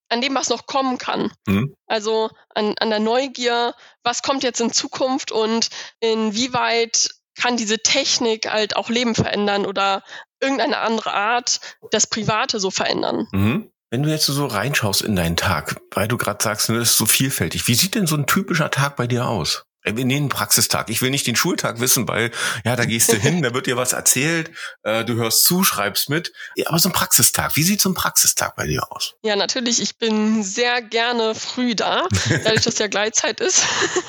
an 0.08 0.20
dem, 0.20 0.34
was 0.34 0.48
noch 0.48 0.66
kommen 0.66 0.98
kann. 0.98 1.32
Mhm. 1.46 1.74
Also 1.86 2.30
an, 2.54 2.74
an 2.78 2.90
der 2.90 3.00
Neugier, 3.00 3.74
was 4.02 4.22
kommt 4.22 4.42
jetzt 4.42 4.60
in 4.60 4.72
Zukunft 4.72 5.32
und 5.32 5.68
inwieweit 6.00 7.10
kann 7.38 7.56
diese 7.56 7.78
Technik 7.78 8.50
halt 8.50 8.76
auch 8.76 8.90
Leben 8.90 9.14
verändern 9.14 9.64
oder 9.64 10.02
irgendeine 10.40 10.78
andere 10.78 11.12
Art 11.12 11.60
das 11.90 12.06
Private 12.06 12.60
so 12.60 12.70
verändern. 12.70 13.26
Mhm. 13.32 13.70
Wenn 13.90 14.02
du 14.02 14.10
jetzt 14.10 14.26
so 14.26 14.46
reinschaust 14.46 15.00
in 15.00 15.16
deinen 15.16 15.36
Tag, 15.36 15.80
weil 15.92 16.08
du 16.08 16.18
gerade 16.18 16.42
sagst, 16.42 16.68
ne, 16.68 16.78
das 16.78 16.90
ist 16.90 16.98
so 16.98 17.06
vielfältig, 17.06 17.68
wie 17.68 17.74
sieht 17.74 17.94
denn 17.94 18.06
so 18.06 18.16
ein 18.16 18.26
typischer 18.26 18.70
Tag 18.70 18.96
bei 18.96 19.06
dir 19.06 19.26
aus? 19.26 19.64
Äh, 19.82 19.96
wir 19.96 20.04
nehmen 20.04 20.28
Praxistag. 20.28 20.90
Ich 20.90 21.02
will 21.02 21.10
nicht 21.10 21.26
den 21.26 21.36
Schultag 21.36 21.80
wissen, 21.80 22.08
weil 22.08 22.30
ja, 22.64 22.76
da 22.76 22.84
gehst 22.84 23.12
du 23.12 23.16
hin, 23.16 23.42
da 23.42 23.54
wird 23.54 23.66
dir 23.66 23.76
was 23.76 23.92
erzählt, 23.92 24.50
äh, 24.82 25.04
du 25.04 25.14
hörst 25.14 25.44
zu, 25.44 25.64
schreibst 25.64 26.08
mit. 26.08 26.32
Ja, 26.56 26.68
aber 26.68 26.78
so 26.78 26.88
ein 26.88 26.92
Praxistag, 26.92 27.56
wie 27.56 27.62
sieht 27.62 27.80
so 27.80 27.90
ein 27.90 27.94
Praxistag 27.94 28.56
bei 28.56 28.66
dir 28.66 28.90
aus? 28.90 29.14
Ja, 29.22 29.36
natürlich, 29.36 29.80
ich 29.80 29.98
bin 29.98 30.42
sehr 30.42 30.82
gerne 30.82 31.34
früh 31.34 31.74
da. 31.74 32.08
Dadurch, 32.44 32.62
dass 32.62 32.78
ja 32.78 32.88
Gleitzeit 32.88 33.40
ist, 33.40 33.62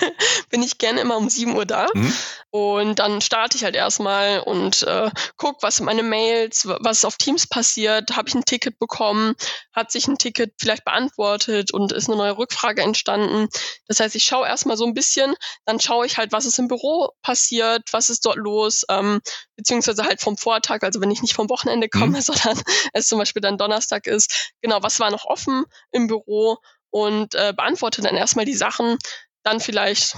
bin 0.50 0.64
ich 0.64 0.78
gerne 0.78 1.02
immer 1.02 1.18
um 1.18 1.30
7 1.30 1.56
Uhr 1.56 1.66
da. 1.66 1.88
Mhm. 1.94 2.14
Und 2.52 3.00
dann 3.00 3.22
starte 3.22 3.58
ich 3.58 3.64
halt 3.64 3.76
erstmal 3.76 4.40
und 4.40 4.82
äh, 4.84 5.12
guck, 5.38 5.62
was 5.62 5.82
meine 5.82 6.02
Mails, 6.02 6.66
was 6.66 7.06
auf 7.06 7.18
Teams 7.18 7.46
passiert, 7.46 8.16
habe 8.16 8.28
ich 8.28 8.34
ein 8.34 8.44
Ticket 8.44 8.80
bekommen, 8.80 9.36
hat 9.72 9.92
sich 9.92 10.08
ein 10.08 10.18
Ticket 10.18 10.54
vielleicht 10.60 10.84
beantwortet 10.84 11.72
und 11.72 11.92
ist 11.92 12.08
eine 12.08 12.18
neue 12.18 12.38
Rückfrage 12.38 12.82
entstanden. 12.82 13.50
Das 13.88 14.00
heißt, 14.00 14.16
ich 14.16 14.24
schaue 14.24 14.48
erstmal 14.48 14.78
so 14.78 14.86
ein 14.86 14.96
bisschen, 14.96 15.36
dann 15.70 15.80
schaue 15.80 16.08
ich 16.08 16.18
halt, 16.18 16.32
was 16.32 16.48
ist 16.48 16.58
im 16.58 16.68
Büro 16.68 17.12
passiert, 17.22 17.94
was 17.94 18.10
ist 18.10 18.26
dort 18.26 18.38
los, 18.38 18.86
ähm, 18.90 19.22
beziehungsweise 19.56 20.04
halt 20.04 20.20
vom 20.20 20.36
Vortag, 20.36 20.82
also 20.82 21.00
wenn 21.00 21.12
ich 21.12 21.22
nicht 21.22 21.36
vom 21.36 21.48
Wochenende 21.48 21.90
komme, 21.90 22.18
mhm. 22.18 22.22
sondern 22.22 22.60
es 22.94 23.08
zum 23.08 23.20
Beispiel 23.20 23.44
dann 23.44 23.60
Donnerstag 23.60 24.08
ist, 24.08 24.52
genau, 24.62 24.82
was 24.82 25.00
war 25.00 25.12
noch 25.12 25.26
offen 25.26 25.66
im 25.92 26.08
Büro 26.08 26.58
und 26.90 27.36
äh, 27.36 27.54
beantworte 27.56 28.02
dann 28.02 28.16
erstmal 28.16 28.46
die 28.46 28.56
Sachen, 28.56 28.98
dann 29.44 29.60
vielleicht 29.60 30.18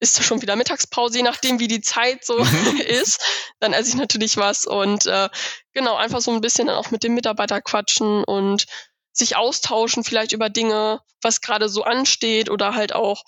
ist 0.00 0.24
schon 0.24 0.42
wieder 0.42 0.56
Mittagspause, 0.56 1.18
je 1.18 1.22
nachdem, 1.22 1.60
wie 1.60 1.68
die 1.68 1.80
Zeit 1.80 2.24
so 2.24 2.42
mhm. 2.42 2.80
ist. 2.84 3.20
Dann 3.60 3.74
esse 3.74 3.90
ich 3.90 3.96
natürlich 3.96 4.36
was 4.36 4.64
und 4.64 5.06
äh, 5.06 5.28
genau, 5.74 5.94
einfach 5.94 6.20
so 6.20 6.32
ein 6.32 6.40
bisschen 6.40 6.66
dann 6.66 6.76
auch 6.76 6.90
mit 6.90 7.04
dem 7.04 7.14
Mitarbeiter 7.14 7.62
quatschen 7.62 8.24
und 8.24 8.66
sich 9.12 9.36
austauschen, 9.36 10.02
vielleicht 10.02 10.32
über 10.32 10.50
Dinge, 10.50 11.00
was 11.22 11.40
gerade 11.40 11.68
so 11.68 11.84
ansteht 11.84 12.50
oder 12.50 12.74
halt 12.74 12.92
auch 12.92 13.22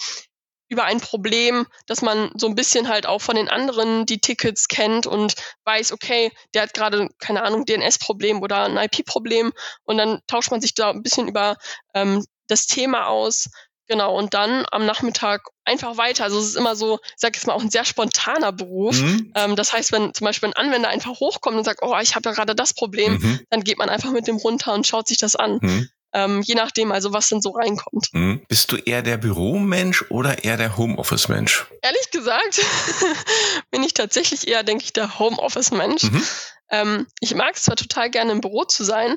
über 0.71 0.85
ein 0.85 1.01
Problem, 1.01 1.67
dass 1.87 2.01
man 2.01 2.31
so 2.37 2.47
ein 2.47 2.55
bisschen 2.55 2.89
halt 2.89 3.05
auch 3.05 3.21
von 3.21 3.37
den 3.37 3.49
anderen 3.49 4.07
die 4.07 4.21
Tickets 4.21 4.69
kennt 4.69 5.07
und 5.07 5.35
weiß, 5.65 5.93
okay, 5.93 6.33
der 6.55 6.63
hat 6.63 6.75
gerade, 6.75 7.09
keine 7.19 7.43
Ahnung, 7.43 7.67
DNS-Problem 7.67 8.41
oder 8.41 8.65
ein 8.65 8.77
IP-Problem 8.77 9.53
und 9.85 9.99
dann 9.99 10.21
tauscht 10.27 10.51
man 10.51 10.61
sich 10.61 10.75
da 10.75 10.91
ein 10.91 11.03
bisschen 11.03 11.29
über 11.29 11.57
ähm, 11.95 12.25
das 12.47 12.67
Thema 12.67 13.09
aus, 13.09 13.49
Genau, 13.91 14.17
und 14.17 14.35
dann 14.35 14.65
am 14.71 14.87
Nachmittag 14.87 15.49
einfach 15.65 15.97
weiter. 15.97 16.23
Also 16.23 16.39
es 16.39 16.51
ist 16.51 16.57
immer 16.57 16.77
so, 16.77 17.01
ich 17.03 17.15
sag 17.17 17.35
jetzt 17.35 17.49
mal, 17.49 17.55
auch 17.55 17.61
ein 17.61 17.73
sehr 17.73 17.85
spontaner 17.85 18.53
Beruf. 18.53 19.01
Mhm. 19.01 19.33
Ähm, 19.35 19.57
das 19.57 19.73
heißt, 19.73 19.91
wenn 19.91 20.15
zum 20.15 20.27
Beispiel 20.27 20.49
ein 20.49 20.53
Anwender 20.53 20.89
einfach 20.89 21.19
hochkommt 21.19 21.57
und 21.57 21.65
sagt, 21.65 21.81
oh, 21.83 21.99
ich 22.01 22.15
habe 22.15 22.29
ja 22.29 22.33
gerade 22.33 22.55
das 22.55 22.73
Problem, 22.73 23.15
mhm. 23.15 23.41
dann 23.51 23.65
geht 23.65 23.79
man 23.79 23.89
einfach 23.89 24.13
mit 24.13 24.29
dem 24.29 24.37
runter 24.37 24.75
und 24.75 24.87
schaut 24.87 25.09
sich 25.09 25.19
das 25.19 25.35
an. 25.35 25.59
Mhm. 25.61 25.89
Ähm, 26.13 26.43
je 26.43 26.55
nachdem, 26.55 26.91
also 26.91 27.13
was 27.13 27.29
denn 27.29 27.41
so 27.41 27.51
reinkommt. 27.51 28.09
Mhm. 28.13 28.43
Bist 28.49 28.73
du 28.73 28.77
eher 28.77 29.03
der 29.03 29.17
Büromensch 29.17 30.05
oder 30.11 30.45
eher 30.45 30.57
der 30.57 30.77
Homeoffice-Mensch? 30.77 31.67
Ehrlich 31.83 32.11
gesagt 32.11 32.61
bin 33.71 33.83
ich 33.83 33.95
tatsächlich 33.95 34.49
eher, 34.49 34.63
denke 34.63 34.85
ich, 34.85 34.93
der 34.93 35.19
Homeoffice-Mensch. 35.19 36.05
Mhm. 36.05 36.27
Ähm, 36.71 37.07
ich 37.21 37.35
mag 37.35 37.55
es 37.55 37.65
zwar 37.65 37.77
total 37.77 38.11
gerne 38.11 38.33
im 38.33 38.41
Büro 38.41 38.65
zu 38.65 38.85
sein, 38.85 39.17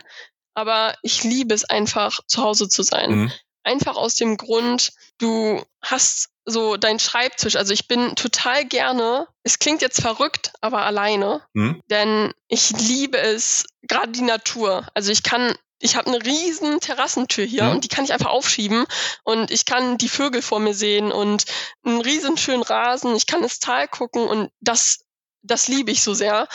aber 0.54 0.96
ich 1.02 1.24
liebe 1.24 1.54
es 1.54 1.66
einfach, 1.66 2.20
zu 2.28 2.44
Hause 2.44 2.70
zu 2.70 2.84
sein. 2.84 3.12
Mhm. 3.12 3.32
Einfach 3.64 3.96
aus 3.96 4.16
dem 4.16 4.38
Grund, 4.38 4.92
du 5.18 5.64
hast 5.82 6.30
so 6.46 6.78
dein 6.78 7.00
Schreibtisch. 7.00 7.56
Also 7.56 7.74
ich 7.74 7.88
bin 7.88 8.16
total 8.16 8.66
gerne, 8.66 9.28
es 9.44 9.60
klingt 9.60 9.82
jetzt 9.82 10.02
verrückt, 10.02 10.52
aber 10.62 10.86
alleine. 10.86 11.42
Mhm. 11.54 11.82
Denn 11.90 12.34
ich 12.48 12.72
liebe 12.72 13.18
es, 13.18 13.66
gerade 13.84 14.12
die 14.12 14.22
Natur. 14.22 14.88
Also 14.94 15.12
ich 15.12 15.24
kann 15.24 15.56
ich 15.84 15.98
habe 15.98 16.08
eine 16.08 16.26
riesen 16.26 16.80
Terrassentür 16.80 17.44
hier 17.44 17.66
ja. 17.66 17.72
und 17.72 17.84
die 17.84 17.90
kann 17.90 18.06
ich 18.06 18.14
einfach 18.14 18.30
aufschieben 18.30 18.86
und 19.24 19.52
ich 19.52 19.66
kann 19.66 19.98
die 19.98 20.08
Vögel 20.08 20.42
vor 20.42 20.62
mir 20.62 20.74
sehen 20.74 21.12
und 21.12 21.44
einen 21.84 22.00
riesen 22.00 22.38
schönen 22.38 22.64
Rasen, 22.64 23.14
ich 23.16 23.28
kann 23.28 23.42
das 23.42 23.60
Tal 23.60 23.90
gucken 23.90 24.26
und 24.26 24.50
das, 24.62 25.04
das 25.42 25.68
liebe 25.68 25.92
ich 25.92 26.02
so 26.02 26.14
sehr. 26.14 26.48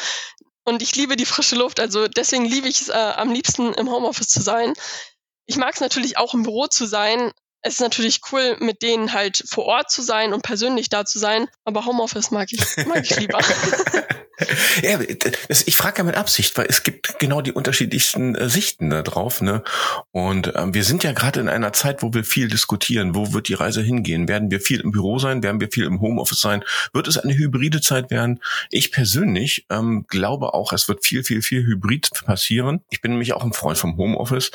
Und 0.64 0.82
ich 0.82 0.96
liebe 0.96 1.16
die 1.16 1.26
frische 1.26 1.56
Luft, 1.56 1.78
also 1.78 2.08
deswegen 2.08 2.46
liebe 2.46 2.68
ich 2.68 2.80
es 2.80 2.88
äh, 2.88 2.92
am 2.92 3.30
liebsten 3.30 3.74
im 3.74 3.90
Homeoffice 3.90 4.28
zu 4.28 4.40
sein. 4.40 4.72
Ich 5.44 5.56
mag 5.56 5.74
es 5.74 5.80
natürlich 5.80 6.16
auch 6.16 6.32
im 6.32 6.42
Büro 6.42 6.66
zu 6.66 6.86
sein. 6.86 7.32
Es 7.62 7.74
ist 7.74 7.80
natürlich 7.80 8.20
cool, 8.32 8.56
mit 8.60 8.82
denen 8.82 9.12
halt 9.12 9.42
vor 9.48 9.64
Ort 9.64 9.90
zu 9.90 10.02
sein 10.02 10.32
und 10.32 10.42
persönlich 10.42 10.88
da 10.88 11.04
zu 11.04 11.18
sein, 11.18 11.48
aber 11.64 11.86
Homeoffice 11.86 12.30
mag 12.30 12.48
ich, 12.52 12.86
mag 12.86 13.02
ich 13.02 13.18
lieber. 13.18 13.40
ja, 14.82 14.98
das, 15.48 15.66
ich 15.66 15.76
frage 15.76 15.98
ja 15.98 16.04
mit 16.04 16.16
Absicht, 16.16 16.56
weil 16.56 16.66
es 16.68 16.82
gibt 16.82 17.18
genau 17.18 17.40
die 17.40 17.52
unterschiedlichsten 17.52 18.34
äh, 18.34 18.48
Sichten 18.48 18.90
da 18.90 19.02
drauf. 19.02 19.40
Ne? 19.40 19.62
Und 20.12 20.52
ähm, 20.54 20.74
wir 20.74 20.84
sind 20.84 21.02
ja 21.02 21.12
gerade 21.12 21.40
in 21.40 21.48
einer 21.48 21.72
Zeit, 21.72 22.02
wo 22.02 22.14
wir 22.14 22.24
viel 22.24 22.48
diskutieren. 22.48 23.14
Wo 23.14 23.32
wird 23.32 23.48
die 23.48 23.54
Reise 23.54 23.82
hingehen? 23.82 24.28
Werden 24.28 24.50
wir 24.50 24.60
viel 24.60 24.80
im 24.80 24.92
Büro 24.92 25.18
sein? 25.18 25.42
Werden 25.42 25.60
wir 25.60 25.68
viel 25.72 25.84
im 25.84 26.00
Homeoffice 26.00 26.40
sein? 26.40 26.64
Wird 26.92 27.08
es 27.08 27.18
eine 27.18 27.34
hybride 27.36 27.80
Zeit 27.80 28.10
werden? 28.10 28.40
Ich 28.70 28.92
persönlich 28.92 29.66
ähm, 29.70 30.06
glaube 30.08 30.54
auch, 30.54 30.72
es 30.72 30.88
wird 30.88 31.04
viel, 31.04 31.24
viel, 31.24 31.42
viel 31.42 31.64
hybrid 31.64 32.10
passieren. 32.24 32.80
Ich 32.90 33.00
bin 33.00 33.12
nämlich 33.12 33.32
auch 33.32 33.44
ein 33.44 33.52
Freund 33.52 33.78
vom 33.78 33.96
Homeoffice. 33.96 34.50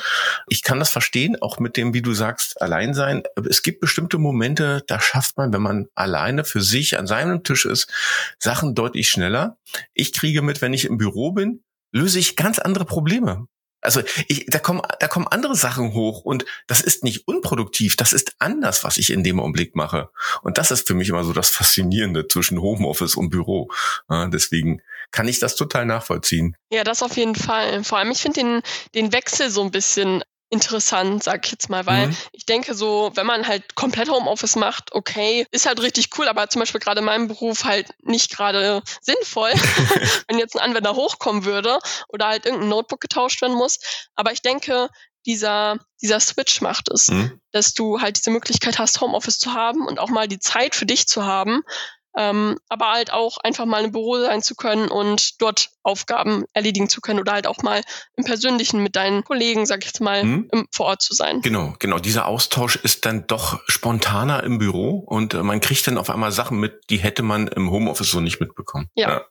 Ich 0.48 0.62
kann 0.62 0.78
das 0.78 0.90
verstehen, 0.90 1.36
auch 1.40 1.58
mit 1.58 1.76
dem, 1.76 1.92
wie 1.92 2.02
du 2.02 2.14
sagst, 2.14 2.60
allein 2.62 2.93
sein. 2.94 3.22
Es 3.48 3.62
gibt 3.62 3.80
bestimmte 3.80 4.18
Momente, 4.18 4.82
da 4.86 5.00
schafft 5.00 5.36
man, 5.36 5.52
wenn 5.52 5.62
man 5.62 5.86
alleine 5.94 6.44
für 6.44 6.60
sich 6.60 6.98
an 6.98 7.06
seinem 7.06 7.42
Tisch 7.42 7.64
ist, 7.66 7.90
Sachen 8.38 8.74
deutlich 8.74 9.08
schneller. 9.08 9.58
Ich 9.94 10.12
kriege 10.12 10.42
mit, 10.42 10.62
wenn 10.62 10.72
ich 10.72 10.84
im 10.84 10.98
Büro 10.98 11.32
bin, 11.32 11.62
löse 11.92 12.18
ich 12.18 12.36
ganz 12.36 12.58
andere 12.58 12.84
Probleme. 12.84 13.46
Also 13.84 14.00
ich, 14.28 14.46
da 14.46 14.58
kommen 14.58 14.80
da 14.98 15.08
kommen 15.08 15.28
andere 15.28 15.54
Sachen 15.54 15.92
hoch 15.92 16.22
und 16.22 16.46
das 16.66 16.80
ist 16.80 17.04
nicht 17.04 17.28
unproduktiv, 17.28 17.96
das 17.96 18.14
ist 18.14 18.34
anders, 18.38 18.82
was 18.82 18.96
ich 18.96 19.10
in 19.10 19.22
dem 19.22 19.38
Augenblick 19.38 19.76
mache. 19.76 20.08
Und 20.42 20.56
das 20.56 20.70
ist 20.70 20.86
für 20.86 20.94
mich 20.94 21.10
immer 21.10 21.22
so 21.22 21.34
das 21.34 21.50
Faszinierende 21.50 22.26
zwischen 22.26 22.58
Homeoffice 22.58 23.14
und 23.14 23.28
Büro. 23.28 23.70
Ja, 24.08 24.26
deswegen 24.26 24.80
kann 25.10 25.28
ich 25.28 25.38
das 25.38 25.54
total 25.54 25.84
nachvollziehen. 25.84 26.56
Ja, 26.70 26.82
das 26.82 27.02
auf 27.02 27.18
jeden 27.18 27.34
Fall. 27.34 27.84
Vor 27.84 27.98
allem, 27.98 28.10
ich 28.10 28.22
finde 28.22 28.40
den, 28.40 28.62
den 28.94 29.12
Wechsel 29.12 29.50
so 29.50 29.62
ein 29.62 29.70
bisschen 29.70 30.24
interessant, 30.54 31.22
sag 31.22 31.44
ich 31.44 31.52
jetzt 31.52 31.68
mal, 31.68 31.84
weil 31.84 32.06
mhm. 32.06 32.16
ich 32.32 32.46
denke 32.46 32.74
so, 32.74 33.10
wenn 33.14 33.26
man 33.26 33.46
halt 33.46 33.74
komplett 33.74 34.08
Homeoffice 34.08 34.56
macht, 34.56 34.92
okay, 34.92 35.46
ist 35.50 35.66
halt 35.66 35.82
richtig 35.82 36.08
cool, 36.16 36.28
aber 36.28 36.48
zum 36.48 36.60
Beispiel 36.60 36.80
gerade 36.80 37.00
in 37.00 37.04
meinem 37.04 37.28
Beruf 37.28 37.64
halt 37.64 37.90
nicht 38.02 38.34
gerade 38.34 38.82
sinnvoll, 39.02 39.50
wenn 40.28 40.38
jetzt 40.38 40.54
ein 40.54 40.60
Anwender 40.60 40.94
hochkommen 40.94 41.44
würde 41.44 41.78
oder 42.08 42.28
halt 42.28 42.46
irgendein 42.46 42.70
Notebook 42.70 43.00
getauscht 43.00 43.42
werden 43.42 43.56
muss. 43.56 43.78
Aber 44.14 44.32
ich 44.32 44.40
denke, 44.40 44.88
dieser, 45.26 45.78
dieser 46.00 46.20
Switch 46.20 46.60
macht 46.60 46.88
es, 46.90 47.08
mhm. 47.08 47.40
dass 47.50 47.74
du 47.74 48.00
halt 48.00 48.16
diese 48.16 48.30
Möglichkeit 48.30 48.78
hast, 48.78 49.00
Homeoffice 49.00 49.38
zu 49.38 49.54
haben 49.54 49.86
und 49.86 49.98
auch 49.98 50.10
mal 50.10 50.28
die 50.28 50.38
Zeit 50.38 50.74
für 50.74 50.86
dich 50.86 51.08
zu 51.08 51.24
haben, 51.24 51.62
ähm, 52.16 52.56
aber 52.68 52.92
halt 52.92 53.12
auch 53.12 53.38
einfach 53.38 53.66
mal 53.66 53.84
im 53.84 53.92
Büro 53.92 54.18
sein 54.18 54.42
zu 54.42 54.54
können 54.54 54.88
und 54.88 55.40
dort 55.40 55.70
Aufgaben 55.82 56.44
erledigen 56.52 56.88
zu 56.88 57.00
können 57.00 57.20
oder 57.20 57.32
halt 57.32 57.46
auch 57.46 57.62
mal 57.62 57.82
im 58.16 58.24
Persönlichen 58.24 58.82
mit 58.82 58.96
deinen 58.96 59.24
Kollegen, 59.24 59.66
sag 59.66 59.80
ich 59.80 59.86
jetzt 59.86 60.00
mal, 60.00 60.22
hm? 60.22 60.48
im, 60.52 60.66
vor 60.72 60.86
Ort 60.86 61.02
zu 61.02 61.14
sein. 61.14 61.40
Genau, 61.42 61.74
genau. 61.78 61.98
Dieser 61.98 62.26
Austausch 62.26 62.76
ist 62.76 63.04
dann 63.06 63.26
doch 63.26 63.60
spontaner 63.66 64.42
im 64.42 64.58
Büro 64.58 64.98
und 64.98 65.34
äh, 65.34 65.42
man 65.42 65.60
kriegt 65.60 65.86
dann 65.86 65.98
auf 65.98 66.10
einmal 66.10 66.32
Sachen 66.32 66.58
mit, 66.58 66.82
die 66.90 66.98
hätte 66.98 67.22
man 67.22 67.48
im 67.48 67.70
Homeoffice 67.70 68.10
so 68.10 68.20
nicht 68.20 68.40
mitbekommen. 68.40 68.88
ja. 68.94 69.10
ja. 69.10 69.24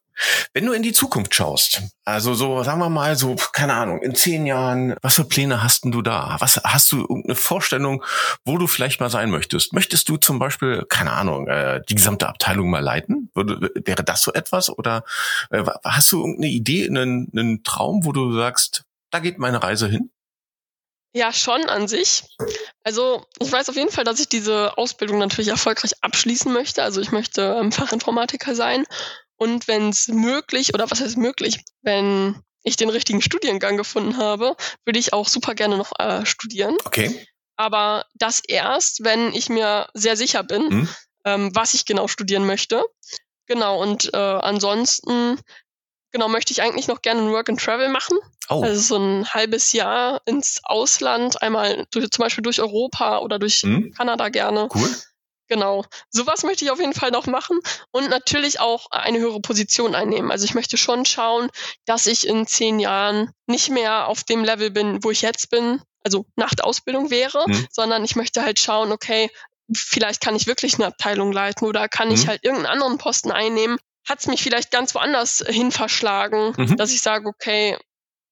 Wenn 0.54 0.66
du 0.66 0.74
in 0.74 0.84
die 0.84 0.94
Zukunft 0.94 1.34
schaust, 1.34 1.82
also 2.06 2.34
so, 2.34 2.64
sagen 2.64 2.80
wir 2.80 2.90
mal, 2.90 3.16
so, 3.16 3.36
keine 3.54 3.74
Ahnung, 3.74 4.02
in 4.02 4.16
zehn 4.16 4.46
Jahren, 4.46 4.96
was 5.02 5.16
für 5.16 5.26
Pläne 5.26 5.64
hast 5.64 5.84
denn 5.84 5.92
du 5.92 6.02
da? 6.02 6.36
Was 6.40 6.62
hast 6.64 6.92
du 6.92 7.00
irgendeine 7.00 7.36
Vorstellung, 7.36 8.04
wo 8.46 8.58
du 8.58 8.68
vielleicht 8.68 9.00
mal 9.00 9.10
sein 9.10 9.32
möchtest? 9.32 9.74
Möchtest 9.74 10.10
du 10.10 10.18
zum 10.18 10.40
Beispiel, 10.40 10.86
keine 10.88 11.14
Ahnung, 11.14 11.48
äh, 11.48 11.82
die 11.90 11.96
gesamte 11.96 12.28
Abteilung 12.28 12.70
mal 12.70 12.84
leiten? 12.84 13.30
Würde, 13.34 13.72
wäre 13.86 14.04
das 14.04 14.22
so 14.22 14.34
etwas? 14.34 14.70
Oder 14.70 15.04
äh, 15.50 15.64
hast 15.84 16.12
du 16.12 16.20
irgendeine 16.20 16.52
Idee, 16.52 16.88
einen, 16.88 17.30
einen 17.36 17.64
Traum, 17.64 18.06
wo 18.06 18.12
du 18.12 18.36
sagst, 18.36 18.84
da 19.12 19.20
geht 19.20 19.40
meine 19.40 19.64
Reise 19.64 19.88
hin? 19.88 20.12
Ja, 21.16 21.32
schon 21.32 21.66
an 21.66 21.88
sich. 21.88 22.24
Also 22.84 23.24
ich 23.40 23.52
weiß 23.52 23.70
auf 23.70 23.76
jeden 23.76 23.92
Fall, 23.92 24.04
dass 24.04 24.20
ich 24.20 24.30
diese 24.30 24.80
Ausbildung 24.80 25.20
natürlich 25.20 25.50
erfolgreich 25.50 25.92
abschließen 26.02 26.52
möchte. 26.52 26.82
Also 26.82 27.02
ich 27.02 27.12
möchte 27.12 27.56
ähm, 27.60 27.72
Fachinformatiker 27.72 28.56
sein 28.56 28.86
und 29.44 29.68
wenn 29.68 29.90
es 29.90 30.08
möglich, 30.08 30.74
oder 30.74 30.90
was 30.90 31.02
heißt 31.02 31.18
möglich, 31.18 31.60
wenn 31.82 32.42
ich 32.64 32.78
den 32.78 32.90
richtigen 32.90 33.22
Studiengang 33.22 33.76
gefunden 33.76 34.18
habe, 34.18 34.56
würde 34.86 35.00
ich 35.00 35.12
auch 35.12 35.28
super 35.28 35.54
gerne 35.54 35.78
noch 35.78 35.92
äh, 36.00 36.26
studieren. 36.26 36.78
Okay. 36.86 37.28
Aber 37.58 38.06
das 38.16 38.42
erst, 38.48 39.04
wenn 39.04 39.34
ich 39.34 39.50
mir 39.50 39.90
sehr 39.94 40.16
sicher 40.16 40.44
bin, 40.44 40.70
hm? 40.70 40.90
ähm, 41.26 41.52
was 41.54 41.74
ich 41.74 41.86
genau 41.86 42.08
studieren 42.08 42.46
möchte. 42.46 42.84
Genau, 43.46 43.82
und 43.82 44.14
äh, 44.14 44.18
ansonsten, 44.18 45.38
genau, 46.12 46.30
möchte 46.30 46.54
ich 46.54 46.62
eigentlich 46.62 46.88
noch 46.88 47.02
gerne 47.02 47.22
ein 47.22 47.32
Work 47.32 47.50
and 47.50 47.60
Travel 47.60 47.90
machen. 47.90 48.18
Oh. 48.48 48.64
Also 48.64 48.80
so 48.82 48.96
ein 48.98 49.28
halbes 49.34 49.74
Jahr 49.74 50.22
ins 50.26 50.62
Ausland, 50.64 51.42
einmal 51.42 51.86
durch, 51.92 52.10
zum 52.12 52.24
Beispiel 52.24 52.44
durch 52.44 52.62
Europa 52.62 53.20
oder 53.20 53.40
durch 53.40 53.56
hm? 53.56 53.94
Kanada 53.94 54.30
gerne. 54.30 54.70
Cool. 54.74 54.96
Genau. 55.48 55.84
Sowas 56.10 56.44
möchte 56.44 56.66
ich 56.66 56.72
auf 56.72 56.80
jeden 56.80 56.94
Fall 56.94 57.12
noch 57.12 57.28
machen 57.28 57.60
und 57.92 58.10
natürlich 58.10 58.60
auch 58.60 58.90
eine 58.92 59.20
höhere 59.20 59.42
Position 59.42 59.94
einnehmen. 59.96 60.32
Also 60.32 60.46
ich 60.46 60.54
möchte 60.54 60.78
schon 60.78 61.06
schauen, 61.06 61.50
dass 61.86 62.08
ich 62.08 62.28
in 62.28 62.48
zehn 62.48 62.80
Jahren 62.80 63.32
nicht 63.46 63.70
mehr 63.70 64.08
auf 64.08 64.24
dem 64.24 64.44
Level 64.44 64.72
bin, 64.72 65.04
wo 65.04 65.12
ich 65.12 65.22
jetzt 65.22 65.50
bin, 65.50 65.82
also 66.04 66.26
nach 66.36 66.54
der 66.54 66.66
Ausbildung 66.66 67.10
wäre, 67.10 67.46
mhm. 67.48 67.68
sondern 67.72 68.04
ich 68.04 68.16
möchte 68.16 68.44
halt 68.44 68.60
schauen, 68.60 68.92
okay, 68.92 69.30
vielleicht 69.76 70.22
kann 70.22 70.36
ich 70.36 70.48
wirklich 70.48 70.76
eine 70.76 70.88
Abteilung 70.88 71.32
leiten 71.32 71.68
oder 71.68 71.88
kann 71.88 72.10
mhm. 72.10 72.16
ich 72.16 72.28
halt 72.28 72.44
irgendeinen 72.44 72.74
anderen 72.74 72.98
Posten 72.98 73.32
einnehmen. 73.32 73.78
Hat 74.08 74.20
es 74.20 74.28
mich 74.28 74.44
vielleicht 74.44 74.72
ganz 74.72 74.94
woanders 74.96 75.44
hin 75.48 75.72
verschlagen, 75.72 76.54
mhm. 76.58 76.78
dass 76.78 76.92
ich 76.92 77.02
sage, 77.02 77.28
okay, 77.28 77.78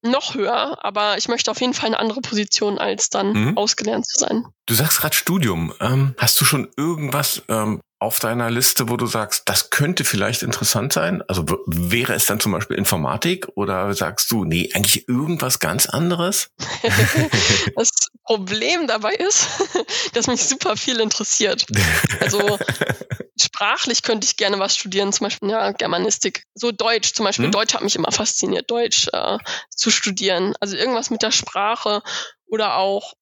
noch 0.01 0.36
höher, 0.36 0.84
aber 0.84 1.17
ich 1.17 1.27
möchte 1.27 1.51
auf 1.51 1.62
jeden 1.62 1.74
Fall 1.74 1.88
eine 1.88 2.00
andere 2.00 2.22
Position, 2.22 2.77
als 2.77 3.10
dann 3.10 3.34
mhm. 3.34 3.58
ausgelernt 3.58 4.08
zu 4.08 4.20
sein. 4.20 4.46
Du 4.65 4.74
sagst 4.74 5.00
gerade 5.00 5.15
Studium. 5.15 5.74
Ähm, 5.79 6.15
hast 6.17 6.39
du 6.41 6.46
schon 6.46 6.70
irgendwas 6.75 7.43
ähm, 7.50 7.81
auf 8.01 8.20
deiner 8.20 8.50
Liste, 8.50 8.89
wo 8.89 8.98
du 8.98 9.05
sagst, 9.05 9.43
das 9.46 9.70
könnte 9.70 10.03
vielleicht 10.03 10.41
interessant 10.41 10.91
sein? 10.91 11.22
Also 11.27 11.46
wäre 11.67 12.15
es 12.15 12.25
dann 12.25 12.39
zum 12.39 12.51
Beispiel 12.51 12.75
Informatik 12.75 13.48
oder 13.53 13.93
sagst 13.93 14.31
du, 14.31 14.43
nee, 14.43 14.72
eigentlich 14.74 15.08
irgendwas 15.08 15.60
ganz 15.60 15.86
anderes? 15.86 16.50
das 17.75 17.89
Problem 18.24 18.88
dabei 18.88 19.13
ist, 19.13 19.48
dass 20.13 20.25
mich 20.25 20.43
super 20.43 20.75
viel 20.77 21.00
interessiert. 21.00 21.67
Also 22.20 22.58
sprachlich 23.39 24.01
könnte 24.01 24.25
ich 24.25 24.36
gerne 24.36 24.58
was 24.58 24.75
studieren, 24.75 25.13
zum 25.13 25.25
Beispiel 25.25 25.51
ja, 25.51 25.72
Germanistik. 25.72 26.43
So 26.55 26.72
Deutsch, 26.72 27.13
zum 27.13 27.25
Beispiel 27.25 27.46
hm? 27.46 27.51
Deutsch 27.51 27.75
hat 27.75 27.84
mich 27.84 27.96
immer 27.96 28.12
fasziniert, 28.12 28.72
Deutsch 28.72 29.10
äh, 29.13 29.38
zu 29.70 29.91
studieren. 29.91 30.55
Also 30.60 30.75
irgendwas 30.75 31.12
mit 31.12 31.22
der 31.22 31.31
Sprache 31.31 32.01
oder 32.48 32.77
auch 32.77 33.13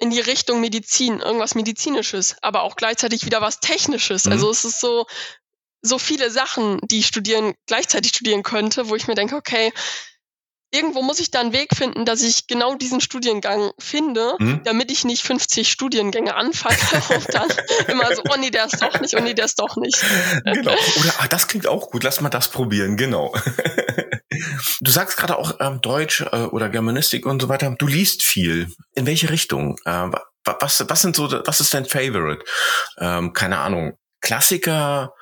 in 0.00 0.10
die 0.10 0.20
Richtung 0.20 0.60
Medizin, 0.60 1.20
irgendwas 1.20 1.54
Medizinisches, 1.54 2.36
aber 2.42 2.62
auch 2.62 2.76
gleichzeitig 2.76 3.26
wieder 3.26 3.40
was 3.40 3.60
Technisches. 3.60 4.24
Mhm. 4.24 4.32
Also 4.32 4.50
es 4.50 4.64
ist 4.64 4.80
so, 4.80 5.06
so 5.82 5.98
viele 5.98 6.30
Sachen, 6.30 6.80
die 6.82 7.00
ich 7.00 7.06
studieren, 7.06 7.54
gleichzeitig 7.66 8.10
studieren 8.10 8.42
könnte, 8.42 8.88
wo 8.88 8.96
ich 8.96 9.06
mir 9.06 9.14
denke, 9.14 9.36
okay, 9.36 9.72
irgendwo 10.72 11.02
muss 11.02 11.18
ich 11.18 11.30
da 11.30 11.40
einen 11.40 11.52
Weg 11.52 11.74
finden, 11.74 12.04
dass 12.04 12.22
ich 12.22 12.46
genau 12.46 12.74
diesen 12.76 13.00
Studiengang 13.00 13.72
finde, 13.78 14.36
mhm. 14.38 14.62
damit 14.64 14.90
ich 14.90 15.04
nicht 15.04 15.22
50 15.22 15.70
Studiengänge 15.70 16.34
anfange 16.34 16.76
und 17.14 17.34
dann 17.34 17.48
immer 17.88 18.14
so, 18.14 18.22
oh 18.30 18.36
nee, 18.38 18.50
der 18.50 18.66
ist 18.66 18.80
doch 18.80 19.00
nicht, 19.00 19.14
oh 19.16 19.20
nee, 19.20 19.34
der 19.34 19.46
ist 19.46 19.58
doch 19.58 19.76
nicht. 19.76 19.98
Genau. 20.44 20.72
Oder, 20.72 21.14
ah, 21.18 21.28
das 21.28 21.48
klingt 21.48 21.66
auch 21.66 21.90
gut, 21.90 22.04
lass 22.04 22.20
mal 22.20 22.30
das 22.30 22.48
probieren, 22.48 22.96
genau. 22.96 23.34
Du 24.80 24.90
sagst 24.90 25.16
gerade 25.16 25.38
auch 25.38 25.56
ähm, 25.60 25.80
Deutsch 25.80 26.20
äh, 26.20 26.44
oder 26.44 26.68
Germanistik 26.68 27.26
und 27.26 27.40
so 27.40 27.48
weiter. 27.48 27.74
Du 27.78 27.86
liest 27.86 28.22
viel. 28.22 28.68
In 28.94 29.06
welche 29.06 29.30
Richtung? 29.30 29.76
Äh, 29.84 30.08
was, 30.44 30.84
was 30.88 31.02
sind 31.02 31.16
so, 31.16 31.30
was 31.30 31.60
ist 31.60 31.74
dein 31.74 31.84
Favorite? 31.84 32.44
Ähm, 32.98 33.32
keine 33.32 33.58
Ahnung. 33.58 33.98
Klassiker, 34.20 35.12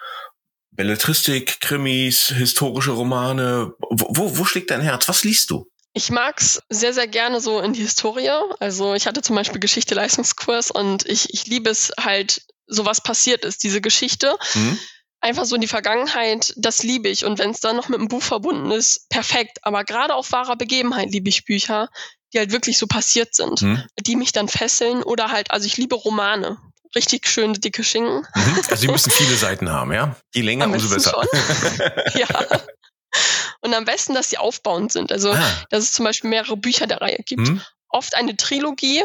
Belletristik, 0.72 1.61
Krimis, 1.61 2.29
historische 2.29 2.92
Romane. 2.92 3.72
Wo, 3.90 4.38
wo 4.38 4.44
schlägt 4.44 4.70
dein 4.70 4.81
Herz? 4.81 5.09
Was 5.09 5.24
liest 5.24 5.50
du? 5.50 5.66
Ich 5.94 6.11
mag's 6.11 6.62
sehr, 6.68 6.92
sehr 6.92 7.09
gerne 7.09 7.40
so 7.40 7.61
in 7.61 7.72
die 7.72 7.83
Historie. 7.83 8.31
Also 8.61 8.94
ich 8.94 9.07
hatte 9.07 9.22
zum 9.22 9.35
Beispiel 9.35 9.61
Geschichte-Leistungskurs 9.61 10.70
und 10.70 11.07
ich, 11.07 11.35
ich 11.35 11.46
liebe 11.46 11.70
es 11.70 11.92
halt, 11.98 12.42
so 12.66 12.85
was 12.85 13.03
passiert 13.03 13.44
ist, 13.44 13.64
diese 13.64 13.81
Geschichte. 13.81 14.37
Mhm 14.55 14.79
einfach 15.20 15.44
so 15.44 15.54
in 15.54 15.61
die 15.61 15.68
Vergangenheit, 15.68 16.54
das 16.57 16.83
liebe 16.83 17.09
ich. 17.09 17.24
Und 17.24 17.38
wenn 17.38 17.50
es 17.50 17.61
dann 17.61 17.76
noch 17.76 17.88
mit 17.88 17.98
einem 17.98 18.09
Buch 18.09 18.22
verbunden 18.22 18.70
ist, 18.70 19.09
perfekt. 19.09 19.59
Aber 19.62 19.85
gerade 19.85 20.14
auf 20.14 20.33
wahrer 20.33 20.57
Begebenheit 20.57 21.11
liebe 21.11 21.28
ich 21.28 21.44
Bücher, 21.44 21.88
die 22.33 22.38
halt 22.38 22.52
wirklich 22.52 22.78
so 22.78 22.87
passiert 22.87 23.35
sind, 23.35 23.62
mhm. 23.62 23.83
die 24.00 24.16
mich 24.16 24.33
dann 24.33 24.48
fesseln 24.48 25.02
oder 25.02 25.31
halt, 25.31 25.50
also 25.50 25.66
ich 25.66 25.76
liebe 25.76 25.94
Romane. 25.94 26.59
Richtig 26.94 27.28
schöne, 27.28 27.52
dicke 27.52 27.85
Schinken. 27.85 28.26
Mhm. 28.35 28.57
Also 28.70 28.76
die 28.76 28.88
müssen 28.88 29.11
viele 29.11 29.37
Seiten 29.37 29.70
haben, 29.70 29.92
ja? 29.92 30.16
Je 30.35 30.40
länger, 30.40 30.64
am 30.64 30.72
umso 30.72 30.88
besser. 30.88 31.22
ja. 32.14 32.28
Und 33.61 33.74
am 33.74 33.85
besten, 33.85 34.14
dass 34.14 34.31
sie 34.31 34.38
aufbauend 34.38 34.92
sind. 34.92 35.12
Also, 35.12 35.33
ah. 35.33 35.66
dass 35.68 35.85
es 35.85 35.92
zum 35.92 36.04
Beispiel 36.04 36.31
mehrere 36.31 36.57
Bücher 36.57 36.87
der 36.87 37.02
Reihe 37.02 37.18
gibt. 37.26 37.48
Mhm. 37.48 37.61
Oft 37.90 38.14
eine 38.14 38.37
Trilogie, 38.37 39.04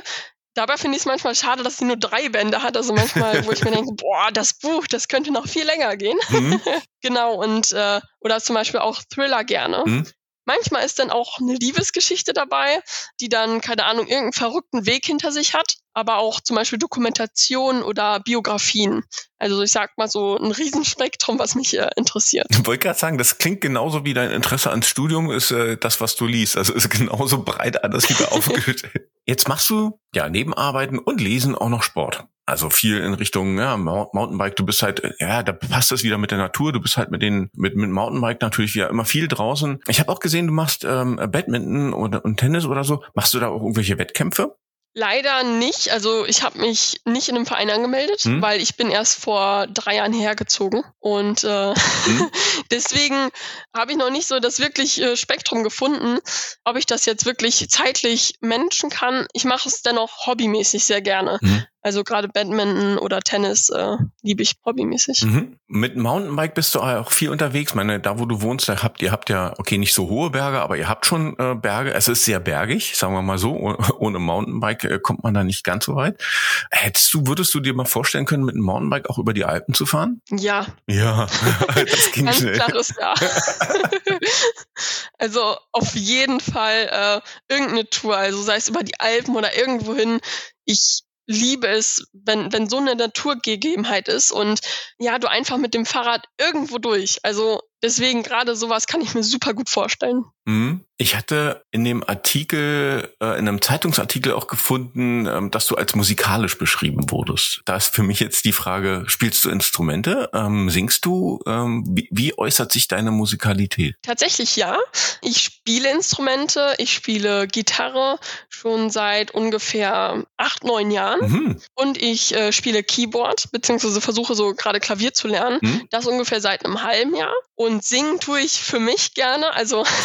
Dabei 0.55 0.77
finde 0.77 0.95
ich 0.95 1.01
es 1.01 1.05
manchmal 1.07 1.33
schade, 1.33 1.63
dass 1.63 1.77
sie 1.77 1.85
nur 1.85 1.97
drei 1.97 2.29
Bände 2.29 2.61
hat. 2.61 2.77
Also 2.77 2.93
manchmal, 2.93 3.45
wo 3.45 3.51
ich 3.51 3.63
mir 3.63 3.71
denke, 3.75 3.93
boah, 3.93 4.29
das 4.31 4.53
Buch, 4.53 4.85
das 4.87 5.07
könnte 5.07 5.31
noch 5.31 5.47
viel 5.47 5.65
länger 5.65 5.95
gehen. 5.97 6.17
Mhm. 6.29 6.61
genau, 7.01 7.35
und 7.35 7.71
äh, 7.71 7.99
oder 8.19 8.39
zum 8.39 8.55
Beispiel 8.55 8.79
auch 8.79 9.01
Thriller 9.09 9.43
gerne. 9.43 9.83
Mhm. 9.85 10.07
Manchmal 10.45 10.85
ist 10.85 10.99
dann 10.99 11.09
auch 11.09 11.39
eine 11.39 11.55
Liebesgeschichte 11.55 12.33
dabei, 12.33 12.81
die 13.19 13.29
dann, 13.29 13.61
keine 13.61 13.85
Ahnung, 13.85 14.07
irgendeinen 14.07 14.33
verrückten 14.33 14.85
Weg 14.85 15.05
hinter 15.05 15.31
sich 15.31 15.53
hat, 15.53 15.77
aber 15.93 16.17
auch 16.17 16.39
zum 16.41 16.55
Beispiel 16.55 16.79
Dokumentation 16.79 17.83
oder 17.83 18.19
Biografien. 18.19 19.03
Also 19.37 19.61
ich 19.61 19.71
sag 19.71 19.97
mal 19.97 20.09
so 20.09 20.37
ein 20.37 20.51
Riesenspektrum, 20.51 21.39
was 21.39 21.55
mich 21.55 21.77
äh, 21.77 21.89
interessiert. 21.95 22.47
Ich 22.49 22.65
wollte 22.65 22.87
gerade 22.87 22.99
sagen, 22.99 23.17
das 23.17 23.37
klingt 23.37 23.61
genauso 23.61 24.03
wie 24.03 24.13
dein 24.13 24.31
Interesse 24.31 24.71
ans 24.71 24.87
Studium 24.87 25.31
ist 25.31 25.51
äh, 25.51 25.77
das, 25.77 26.01
was 26.01 26.15
du 26.15 26.25
liest. 26.25 26.57
Also 26.57 26.73
ist 26.73 26.89
genauso 26.97 27.43
breit 27.43 27.83
alles 27.83 28.09
wieder 28.09 28.31
aufgestellt. 28.31 29.09
Jetzt 29.25 29.47
machst 29.47 29.69
du 29.69 29.99
ja 30.13 30.29
neben 30.29 30.53
Arbeiten 30.53 30.99
und 30.99 31.21
Lesen 31.21 31.55
auch 31.55 31.69
noch 31.69 31.83
Sport. 31.83 32.25
Also 32.45 32.69
viel 32.69 32.99
in 32.99 33.13
Richtung 33.13 33.57
ja, 33.57 33.77
Mountainbike. 33.77 34.57
Du 34.57 34.65
bist 34.65 34.83
halt, 34.83 35.01
ja, 35.19 35.43
da 35.43 35.53
passt 35.53 35.91
das 35.91 36.03
wieder 36.03 36.17
mit 36.17 36.31
der 36.31 36.37
Natur. 36.37 36.73
Du 36.73 36.81
bist 36.81 36.97
halt 36.97 37.09
mit 37.09 37.21
den 37.21 37.49
mit 37.53 37.75
mit 37.75 37.89
Mountainbike 37.89 38.41
natürlich 38.41 38.75
wieder 38.75 38.89
immer 38.89 39.05
viel 39.05 39.29
draußen. 39.29 39.81
Ich 39.87 39.99
habe 40.01 40.11
auch 40.11 40.19
gesehen, 40.19 40.47
du 40.47 40.53
machst 40.53 40.83
ähm, 40.83 41.15
Badminton 41.15 41.93
oder 41.93 42.25
und 42.25 42.37
Tennis 42.37 42.65
oder 42.65 42.83
so. 42.83 43.03
Machst 43.13 43.33
du 43.33 43.39
da 43.39 43.47
auch 43.47 43.61
irgendwelche 43.61 43.97
Wettkämpfe? 43.97 44.57
Leider 44.95 45.43
nicht. 45.43 45.89
Also 45.89 46.23
ich 46.25 46.43
habe 46.43 46.59
mich 46.59 47.01
nicht 47.05 47.27
in 47.27 47.35
einem 47.35 47.47
Verein 47.47 47.71
angemeldet, 47.71 48.21
hm? 48.21 48.41
weil 48.43 48.61
ich 48.61 48.75
bin 48.75 48.91
erst 48.91 49.19
vor 49.19 49.65
drei 49.67 49.95
Jahren 49.95 50.13
hergezogen. 50.13 50.83
Und 50.99 51.43
äh, 51.43 51.73
hm? 51.73 52.29
deswegen 52.71 53.29
habe 53.75 53.91
ich 53.91 53.97
noch 53.97 54.11
nicht 54.11 54.27
so 54.27 54.39
das 54.39 54.59
wirklich 54.59 55.01
äh, 55.01 55.17
Spektrum 55.17 55.63
gefunden, 55.63 56.19
ob 56.63 56.75
ich 56.77 56.85
das 56.85 57.05
jetzt 57.05 57.25
wirklich 57.25 57.67
zeitlich 57.69 58.35
managen 58.41 58.91
kann. 58.91 59.25
Ich 59.33 59.45
mache 59.45 59.67
es 59.67 59.81
dennoch 59.81 60.27
hobbymäßig 60.27 60.85
sehr 60.85 61.01
gerne. 61.01 61.39
Hm? 61.41 61.65
Also 61.83 62.05
gerade 62.05 62.29
Badminton 62.29 62.97
oder 62.97 63.19
Tennis 63.19 63.69
äh, 63.69 63.97
liebe 64.21 64.41
ich 64.41 64.55
hobbymäßig. 64.65 65.23
Mhm. 65.23 65.57
Mit 65.67 65.97
Mountainbike 65.97 66.55
bist 66.55 66.73
du 66.75 66.79
auch 66.79 67.11
viel 67.11 67.29
unterwegs. 67.29 67.71
Ich 67.71 67.75
meine, 67.75 67.99
da 67.99 68.19
wo 68.19 68.25
du 68.25 68.41
wohnst, 68.41 68.69
da 68.69 68.81
habt 68.81 69.01
ihr 69.01 69.11
habt 69.11 69.29
ja, 69.29 69.53
okay, 69.57 69.77
nicht 69.77 69.93
so 69.93 70.07
hohe 70.07 70.29
Berge, 70.29 70.61
aber 70.61 70.77
ihr 70.77 70.87
habt 70.87 71.05
schon 71.05 71.37
äh, 71.37 71.55
Berge. 71.55 71.93
Es 71.93 72.07
ist 72.07 72.23
sehr 72.23 72.39
bergig, 72.39 72.95
sagen 72.95 73.13
wir 73.13 73.21
mal 73.21 73.37
so. 73.37 73.75
Ohne 73.99 74.19
Mountainbike 74.19 74.85
äh, 74.85 74.99
kommt 74.99 75.23
man 75.23 75.33
da 75.33 75.43
nicht 75.43 75.65
ganz 75.65 75.83
so 75.83 75.95
weit. 75.95 76.23
Hättest 76.71 77.13
du, 77.13 77.27
würdest 77.27 77.53
du 77.53 77.59
dir 77.59 77.73
mal 77.73 77.83
vorstellen 77.83 78.25
können, 78.25 78.45
mit 78.45 78.55
einem 78.55 78.63
Mountainbike 78.63 79.09
auch 79.09 79.17
über 79.17 79.33
die 79.33 79.43
Alpen 79.43 79.73
zu 79.73 79.85
fahren? 79.85 80.21
Ja. 80.31 80.65
Ja, 80.87 81.27
das 81.75 82.13
ging 82.13 82.25
ganz 82.25 82.37
schnell. 82.37 82.53
klares 82.53 82.93
Ja. 82.97 83.13
also 85.17 85.57
auf 85.73 85.95
jeden 85.95 86.39
Fall 86.39 87.21
äh, 87.49 87.53
irgendeine 87.53 87.89
Tour, 87.89 88.15
also 88.15 88.41
sei 88.41 88.55
es 88.55 88.69
über 88.69 88.83
die 88.83 88.97
Alpen 89.01 89.35
oder 89.35 89.57
irgendwohin. 89.57 90.21
Ich 90.63 91.03
liebe 91.25 91.67
es, 91.67 92.07
wenn, 92.11 92.51
wenn 92.51 92.69
so 92.69 92.77
eine 92.77 92.95
Naturgegebenheit 92.95 94.07
ist 94.07 94.31
und 94.31 94.59
ja, 94.99 95.19
du 95.19 95.29
einfach 95.29 95.57
mit 95.57 95.73
dem 95.73 95.85
Fahrrad 95.85 96.25
irgendwo 96.37 96.77
durch. 96.77 97.19
Also 97.23 97.61
deswegen 97.81 98.23
gerade 98.23 98.55
sowas 98.55 98.87
kann 98.87 99.01
ich 99.01 99.13
mir 99.13 99.23
super 99.23 99.53
gut 99.53 99.69
vorstellen. 99.69 100.25
Mhm. 100.45 100.85
Ich 101.03 101.17
hatte 101.17 101.65
in 101.71 101.83
dem 101.83 102.01
Artikel, 102.01 103.13
äh, 103.19 103.37
in 103.37 103.49
einem 103.49 103.61
Zeitungsartikel 103.61 104.31
auch 104.31 104.47
gefunden, 104.47 105.27
ähm, 105.27 105.51
dass 105.51 105.67
du 105.67 105.75
als 105.75 105.95
musikalisch 105.95 106.57
beschrieben 106.57 107.11
wurdest. 107.11 107.61
Da 107.65 107.75
ist 107.75 107.93
für 107.93 108.03
mich 108.03 108.21
jetzt 108.21 108.45
die 108.45 108.53
Frage, 108.53 109.03
spielst 109.07 109.43
du 109.43 109.49
Instrumente? 109.49 110.29
Ähm, 110.33 110.69
singst 110.69 111.03
du? 111.03 111.41
Ähm, 111.45 111.83
wie, 111.89 112.07
wie 112.09 112.37
äußert 112.37 112.71
sich 112.71 112.87
deine 112.87 113.11
Musikalität? 113.11 113.97
Tatsächlich 114.01 114.55
ja. 114.55 114.77
Ich 115.21 115.41
spiele 115.41 115.91
Instrumente. 115.91 116.73
Ich 116.77 116.93
spiele 116.93 117.47
Gitarre 117.47 118.17
schon 118.47 118.89
seit 118.89 119.31
ungefähr 119.31 120.23
acht, 120.37 120.63
neun 120.63 120.89
Jahren. 120.89 121.29
Mhm. 121.29 121.61
Und 121.75 122.01
ich 122.01 122.33
äh, 122.33 122.53
spiele 122.53 122.81
Keyboard, 122.81 123.51
beziehungsweise 123.51 123.99
versuche 123.99 124.35
so 124.35 124.53
gerade 124.53 124.79
Klavier 124.79 125.13
zu 125.13 125.27
lernen. 125.27 125.59
Mhm. 125.61 125.87
Das 125.91 126.07
ungefähr 126.07 126.39
seit 126.39 126.63
einem 126.63 126.81
halben 126.81 127.13
Jahr. 127.13 127.33
Und 127.55 127.83
singen 127.83 128.21
tue 128.21 128.39
ich 128.39 128.53
für 128.53 128.79
mich 128.79 129.13
gerne. 129.15 129.53
Also 129.53 129.83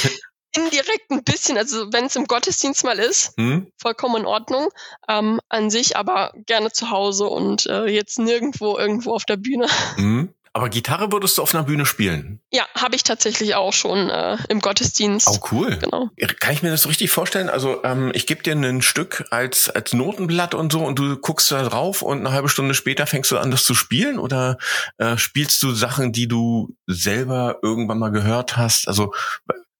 indirekt 0.56 1.10
ein 1.10 1.22
bisschen, 1.22 1.56
also 1.56 1.92
wenn 1.92 2.06
es 2.06 2.16
im 2.16 2.26
Gottesdienst 2.26 2.84
mal 2.84 2.98
ist, 2.98 3.34
hm? 3.36 3.70
vollkommen 3.76 4.22
in 4.22 4.26
Ordnung 4.26 4.68
ähm, 5.08 5.40
an 5.48 5.70
sich, 5.70 5.96
aber 5.96 6.32
gerne 6.46 6.72
zu 6.72 6.90
Hause 6.90 7.26
und 7.26 7.66
äh, 7.66 7.86
jetzt 7.86 8.18
nirgendwo 8.18 8.78
irgendwo 8.78 9.12
auf 9.12 9.24
der 9.24 9.36
Bühne. 9.36 9.66
Hm? 9.96 10.32
Aber 10.52 10.68
Gitarre 10.68 11.12
würdest 11.12 11.38
du 11.38 11.42
auf 11.42 11.54
einer 11.54 11.62
Bühne 11.62 11.86
spielen? 11.86 12.40
Ja, 12.50 12.66
habe 12.76 12.96
ich 12.96 13.04
tatsächlich 13.04 13.54
auch 13.54 13.72
schon 13.72 14.10
äh, 14.10 14.36
im 14.48 14.60
Gottesdienst. 14.60 15.28
Oh, 15.28 15.48
cool. 15.52 15.78
Genau. 15.78 16.10
Kann 16.40 16.52
ich 16.52 16.62
mir 16.62 16.70
das 16.70 16.82
so 16.82 16.88
richtig 16.88 17.10
vorstellen? 17.10 17.48
Also 17.48 17.84
ähm, 17.84 18.10
ich 18.14 18.26
gebe 18.26 18.42
dir 18.42 18.54
ein 18.54 18.82
Stück 18.82 19.26
als, 19.30 19.70
als 19.70 19.92
Notenblatt 19.92 20.54
und 20.54 20.72
so 20.72 20.80
und 20.80 20.98
du 20.98 21.16
guckst 21.16 21.52
da 21.52 21.62
drauf 21.62 22.02
und 22.02 22.18
eine 22.18 22.32
halbe 22.32 22.48
Stunde 22.48 22.74
später 22.74 23.06
fängst 23.06 23.30
du 23.30 23.38
an, 23.38 23.52
das 23.52 23.64
zu 23.64 23.74
spielen? 23.74 24.18
Oder 24.18 24.58
äh, 24.98 25.16
spielst 25.16 25.62
du 25.62 25.70
Sachen, 25.70 26.10
die 26.12 26.26
du 26.26 26.74
selber 26.88 27.58
irgendwann 27.62 28.00
mal 28.00 28.10
gehört 28.10 28.56
hast? 28.56 28.88
Also 28.88 29.12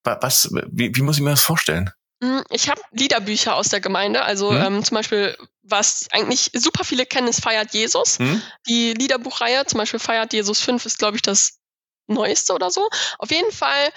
was, 0.05 0.51
wie, 0.71 0.95
wie 0.95 1.03
muss 1.03 1.17
ich 1.17 1.23
mir 1.23 1.31
das 1.31 1.41
vorstellen? 1.41 1.91
Hm, 2.23 2.45
ich 2.51 2.69
habe 2.69 2.81
Liederbücher 2.93 3.55
aus 3.55 3.69
der 3.69 3.81
Gemeinde, 3.81 4.23
also 4.23 4.51
hm. 4.51 4.75
ähm, 4.75 4.85
zum 4.85 4.95
Beispiel, 4.95 5.37
was 5.63 6.07
eigentlich 6.13 6.51
super 6.55 6.85
viele 6.85 7.07
kennen, 7.07 7.29
ist 7.29 7.43
Feiert 7.43 7.73
Jesus. 7.73 8.19
Hm. 8.19 8.43
Die 8.67 8.93
Liederbuchreihe, 8.93 9.65
zum 9.67 9.79
Beispiel 9.79 10.01
Feiert 10.01 10.33
Jesus 10.33 10.61
5 10.61 10.85
ist, 10.85 10.99
glaube 10.99 11.17
ich, 11.17 11.23
das 11.23 11.59
neueste 12.07 12.53
oder 12.53 12.71
so. 12.71 12.89
Auf 13.19 13.31
jeden 13.31 13.53
Fall 13.53 13.91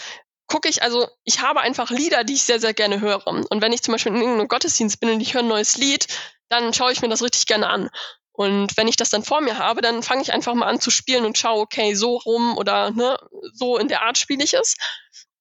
gucke 0.47 0.69
ich, 0.69 0.83
also 0.83 1.07
ich 1.23 1.41
habe 1.41 1.61
einfach 1.61 1.89
Lieder, 1.89 2.23
die 2.23 2.33
ich 2.33 2.43
sehr, 2.43 2.59
sehr 2.59 2.73
gerne 2.73 3.01
höre. 3.01 3.25
Und 3.27 3.61
wenn 3.61 3.73
ich 3.73 3.81
zum 3.81 3.93
Beispiel 3.93 4.13
in 4.13 4.21
irgendeinem 4.21 4.47
Gottesdienst 4.47 4.99
bin 4.99 5.09
und 5.09 5.21
ich 5.21 5.33
höre 5.33 5.41
ein 5.41 5.47
neues 5.47 5.77
Lied, 5.77 6.07
dann 6.49 6.73
schaue 6.73 6.91
ich 6.91 7.01
mir 7.01 7.09
das 7.09 7.23
richtig 7.23 7.47
gerne 7.47 7.67
an. 7.67 7.89
Und 8.31 8.77
wenn 8.77 8.87
ich 8.87 8.95
das 8.95 9.09
dann 9.09 9.23
vor 9.23 9.41
mir 9.41 9.57
habe, 9.57 9.81
dann 9.81 10.01
fange 10.01 10.21
ich 10.21 10.33
einfach 10.33 10.53
mal 10.53 10.67
an 10.67 10.79
zu 10.79 10.91
spielen 10.91 11.25
und 11.25 11.37
schaue, 11.37 11.61
okay, 11.61 11.93
so 11.93 12.17
rum 12.17 12.57
oder 12.57 12.91
ne, 12.91 13.17
so 13.53 13.77
in 13.77 13.87
der 13.87 14.01
Art 14.01 14.17
spiele 14.17 14.43
ich 14.43 14.53
es. 14.53 14.75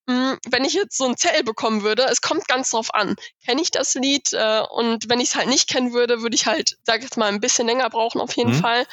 Hm, 0.08 0.38
wenn 0.48 0.64
ich 0.64 0.74
jetzt 0.74 0.96
so 0.96 1.04
ein 1.04 1.16
Zell 1.16 1.44
bekommen 1.44 1.82
würde, 1.82 2.04
es 2.04 2.20
kommt 2.20 2.48
ganz 2.48 2.70
drauf 2.70 2.92
an. 2.92 3.14
Kenne 3.44 3.62
ich 3.62 3.70
das 3.70 3.94
Lied? 3.94 4.32
Äh, 4.32 4.62
und 4.70 5.08
wenn 5.08 5.20
ich 5.20 5.28
es 5.28 5.34
halt 5.36 5.48
nicht 5.48 5.68
kennen 5.68 5.92
würde, 5.92 6.22
würde 6.22 6.34
ich 6.34 6.46
halt, 6.46 6.76
sag 6.82 6.98
ich 6.98 7.04
jetzt 7.04 7.16
mal, 7.16 7.28
ein 7.28 7.40
bisschen 7.40 7.66
länger 7.66 7.88
brauchen 7.88 8.20
auf 8.20 8.36
jeden 8.36 8.56
mhm. 8.56 8.60
Fall. 8.60 8.86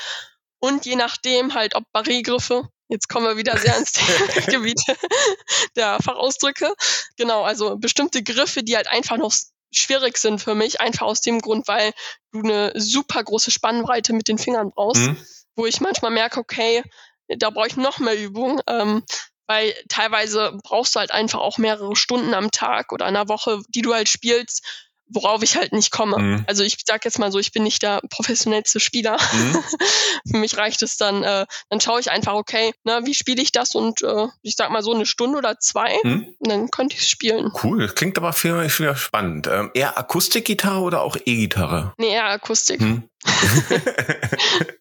Und 0.60 0.86
je 0.86 0.96
nachdem 0.96 1.54
halt, 1.56 1.76
ob 1.76 1.84
Barré-Griffe, 1.94 2.68
jetzt 2.90 3.08
kommen 3.08 3.26
wir 3.26 3.38
wieder 3.38 3.58
sehr 3.58 3.76
ins 3.78 3.94
Gebiet 4.48 4.82
der 5.76 6.00
Fachausdrücke. 6.02 6.74
Genau, 7.18 7.44
also 7.44 7.78
bestimmte 7.78 8.22
Griffe, 8.22 8.64
die 8.64 8.76
halt 8.76 8.88
einfach 8.88 9.18
noch 9.18 9.34
schwierig 9.72 10.18
sind 10.18 10.42
für 10.42 10.56
mich, 10.56 10.82
einfach 10.82 11.06
aus 11.06 11.22
dem 11.22 11.40
Grund, 11.42 11.68
weil 11.68 11.94
du 12.32 12.42
eine 12.42 12.72
super 12.76 13.24
große 13.24 13.52
Spannbreite 13.52 14.14
mit 14.14 14.28
den 14.28 14.38
Fingern 14.38 14.72
brauchst, 14.72 15.02
mhm. 15.02 15.18
wo 15.56 15.66
ich 15.66 15.82
manchmal 15.82 16.12
merke, 16.12 16.40
okay, 16.40 16.84
da 17.28 17.52
brauche 17.52 17.68
ich 17.68 17.78
noch 17.78 18.00
mehr 18.00 18.18
Übung. 18.18 18.62
Ähm, 18.68 19.04
weil 19.50 19.74
teilweise 19.90 20.56
brauchst 20.64 20.96
du 20.96 21.00
halt 21.00 21.10
einfach 21.10 21.40
auch 21.40 21.58
mehrere 21.58 21.96
Stunden 21.96 22.36
am 22.36 22.52
Tag 22.52 22.94
oder 22.94 23.08
in 23.10 23.16
einer 23.16 23.28
Woche, 23.28 23.64
die 23.70 23.82
du 23.82 23.96
halt 23.96 24.08
spielst, 24.08 24.64
worauf 25.08 25.42
ich 25.42 25.58
halt 25.58 25.74
nicht 25.74 25.90
komme. 25.90 26.20
Mhm. 26.20 26.44
Also 26.46 26.64
ich 26.64 26.78
sag 26.86 27.04
jetzt 27.04 27.18
mal 27.18 27.32
so, 27.32 27.40
ich 27.40 27.52
bin 27.52 27.64
nicht 27.64 27.82
der 27.82 28.00
professionellste 28.12 28.80
Spieler. 28.80 29.18
Mhm. 29.34 29.64
Für 30.32 30.38
mich 30.38 30.56
reicht 30.56 30.84
es 30.84 30.98
dann, 30.98 31.24
äh, 31.24 31.48
dann 31.70 31.82
schaue 31.82 32.00
ich 32.00 32.12
einfach, 32.12 32.34
okay, 32.34 32.74
ne, 32.84 33.02
wie 33.06 33.16
spiele 33.16 33.42
ich 33.42 33.52
das 33.52 33.74
und 33.74 34.04
äh, 34.04 34.28
ich 34.44 34.54
sag 34.56 34.70
mal 34.70 34.84
so 34.84 34.94
eine 34.94 35.08
Stunde 35.08 35.40
oder 35.40 35.58
zwei, 35.58 35.98
mhm. 36.04 36.28
und 36.38 36.48
dann 36.48 36.70
könnte 36.70 36.96
ich 36.96 37.02
es 37.02 37.10
spielen. 37.10 37.52
Cool, 37.64 37.88
klingt 37.88 38.20
aber 38.20 38.36
mich 38.44 38.80
wieder 38.80 38.96
spannend. 38.96 39.48
Ähm, 39.48 39.72
eher 39.74 39.98
Akustikgitarre 39.98 40.82
oder 40.82 41.02
auch 41.02 41.18
E-Gitarre? 41.26 41.94
Nee, 41.98 42.12
eher 42.12 42.26
Akustik. 42.26 42.82
Mhm. 42.82 43.10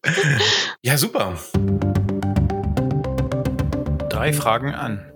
ja, 0.83 0.99
super 0.99 1.39
drei 4.19 4.33
Fragen 4.33 4.75
an. 4.75 5.13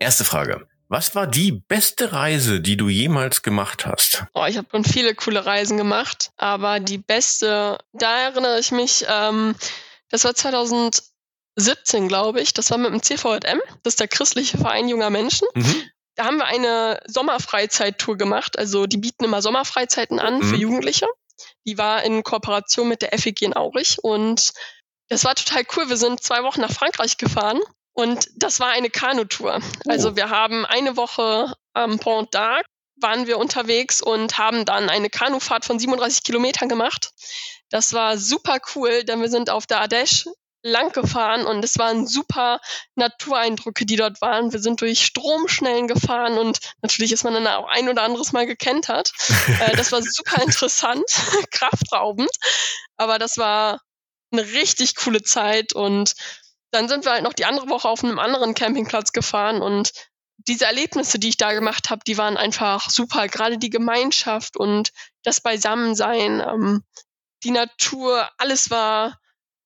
Erste 0.00 0.24
Frage. 0.24 0.66
Was 0.88 1.14
war 1.14 1.28
die 1.28 1.52
beste 1.52 2.12
Reise, 2.12 2.60
die 2.60 2.76
du 2.76 2.88
jemals 2.88 3.42
gemacht 3.42 3.86
hast? 3.86 4.24
Oh, 4.34 4.44
ich 4.44 4.56
habe 4.56 4.66
schon 4.72 4.82
viele 4.82 5.14
coole 5.14 5.46
Reisen 5.46 5.76
gemacht, 5.76 6.32
aber 6.36 6.80
die 6.80 6.98
beste, 6.98 7.78
da 7.92 8.18
erinnere 8.18 8.58
ich 8.58 8.72
mich, 8.72 9.04
ähm, 9.08 9.54
das 10.10 10.24
war 10.24 10.34
2017, 10.34 12.08
glaube 12.08 12.40
ich. 12.40 12.52
Das 12.54 12.72
war 12.72 12.78
mit 12.78 12.90
dem 12.90 13.04
CVM, 13.04 13.60
das 13.84 13.92
ist 13.92 14.00
der 14.00 14.08
christliche 14.08 14.58
Verein 14.58 14.88
junger 14.88 15.10
Menschen. 15.10 15.46
Mhm. 15.54 15.82
Da 16.16 16.24
haben 16.24 16.38
wir 16.38 16.46
eine 16.46 17.00
Sommerfreizeittour 17.06 18.16
gemacht. 18.16 18.58
Also 18.58 18.86
die 18.86 18.98
bieten 18.98 19.22
immer 19.22 19.42
Sommerfreizeiten 19.42 20.18
an 20.18 20.38
mhm. 20.38 20.42
für 20.42 20.56
Jugendliche. 20.56 21.06
Die 21.68 21.78
war 21.78 22.02
in 22.02 22.24
Kooperation 22.24 22.88
mit 22.88 23.02
der 23.02 23.16
FEG 23.16 23.42
in 23.42 23.56
Aurich 23.56 23.98
und 24.02 24.50
das 25.08 25.22
war 25.24 25.36
total 25.36 25.62
cool. 25.76 25.88
Wir 25.88 25.96
sind 25.96 26.20
zwei 26.20 26.42
Wochen 26.42 26.62
nach 26.62 26.72
Frankreich 26.72 27.16
gefahren 27.16 27.60
und 27.98 28.28
das 28.36 28.60
war 28.60 28.68
eine 28.68 28.90
Kanutour. 28.90 29.58
Oh. 29.60 29.90
Also 29.90 30.14
wir 30.14 30.30
haben 30.30 30.64
eine 30.64 30.96
Woche 30.96 31.52
am 31.72 31.98
Pont 31.98 32.32
d'Arc 32.32 32.62
waren 33.00 33.26
wir 33.26 33.38
unterwegs 33.38 34.00
und 34.00 34.38
haben 34.38 34.64
dann 34.64 34.88
eine 34.88 35.10
Kanufahrt 35.10 35.64
von 35.64 35.80
37 35.80 36.22
Kilometern 36.22 36.68
gemacht. 36.68 37.10
Das 37.70 37.92
war 37.94 38.16
super 38.16 38.58
cool, 38.74 39.02
denn 39.02 39.20
wir 39.20 39.28
sind 39.28 39.50
auf 39.50 39.66
der 39.66 39.82
Ardèche 39.84 40.28
lang 40.62 40.92
gefahren 40.92 41.44
und 41.44 41.64
es 41.64 41.76
waren 41.78 42.06
super 42.06 42.60
Natureindrücke, 42.94 43.84
die 43.84 43.96
dort 43.96 44.20
waren. 44.20 44.52
Wir 44.52 44.60
sind 44.60 44.80
durch 44.80 45.04
Stromschnellen 45.04 45.88
gefahren 45.88 46.38
und 46.38 46.60
natürlich 46.82 47.10
ist 47.10 47.24
man 47.24 47.34
dann 47.34 47.48
auch 47.48 47.68
ein 47.68 47.88
oder 47.88 48.02
anderes 48.02 48.32
Mal 48.32 48.46
gekentert. 48.46 49.10
äh, 49.60 49.76
das 49.76 49.90
war 49.90 50.02
super 50.02 50.40
interessant, 50.42 51.04
kraftraubend, 51.50 52.30
aber 52.96 53.18
das 53.18 53.38
war 53.38 53.80
eine 54.30 54.42
richtig 54.52 54.94
coole 54.94 55.22
Zeit 55.22 55.72
und 55.72 56.14
dann 56.70 56.88
sind 56.88 57.04
wir 57.04 57.12
halt 57.12 57.22
noch 57.22 57.32
die 57.32 57.44
andere 57.44 57.68
Woche 57.68 57.88
auf 57.88 58.04
einem 58.04 58.18
anderen 58.18 58.54
Campingplatz 58.54 59.12
gefahren 59.12 59.62
und 59.62 59.92
diese 60.46 60.66
Erlebnisse, 60.66 61.18
die 61.18 61.30
ich 61.30 61.36
da 61.36 61.52
gemacht 61.52 61.90
habe, 61.90 62.02
die 62.06 62.16
waren 62.16 62.36
einfach 62.36 62.90
super. 62.90 63.26
Gerade 63.28 63.58
die 63.58 63.70
Gemeinschaft 63.70 64.56
und 64.56 64.92
das 65.24 65.40
Beisammensein, 65.40 66.40
ähm, 66.40 66.84
die 67.42 67.50
Natur, 67.50 68.28
alles 68.38 68.70
war 68.70 69.18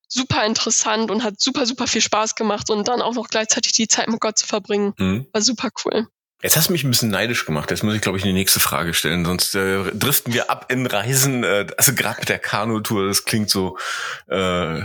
super 0.08 0.44
interessant 0.44 1.10
und 1.10 1.24
hat 1.24 1.40
super, 1.40 1.66
super 1.66 1.86
viel 1.86 2.00
Spaß 2.00 2.34
gemacht 2.34 2.70
und 2.70 2.88
dann 2.88 3.02
auch 3.02 3.14
noch 3.14 3.28
gleichzeitig 3.28 3.72
die 3.72 3.88
Zeit 3.88 4.08
mit 4.08 4.20
Gott 4.20 4.38
zu 4.38 4.46
verbringen, 4.46 4.92
mhm. 4.98 5.26
war 5.32 5.40
super 5.40 5.70
cool. 5.84 6.06
Jetzt 6.42 6.56
hast 6.56 6.68
du 6.68 6.72
mich 6.72 6.82
ein 6.82 6.90
bisschen 6.90 7.10
neidisch 7.10 7.46
gemacht. 7.46 7.70
Jetzt 7.70 7.84
muss 7.84 7.94
ich, 7.94 8.00
glaube 8.00 8.18
ich, 8.18 8.24
die 8.24 8.32
nächste 8.32 8.58
Frage 8.58 8.94
stellen. 8.94 9.24
Sonst 9.24 9.54
äh, 9.54 9.92
driften 9.92 10.34
wir 10.34 10.50
ab 10.50 10.72
in 10.72 10.86
Reisen. 10.86 11.44
Äh, 11.44 11.68
also 11.78 11.94
gerade 11.94 12.18
mit 12.18 12.28
der 12.28 12.40
Kanutour, 12.40 13.06
das 13.06 13.24
klingt 13.24 13.48
so 13.48 13.78
äh, 14.26 14.82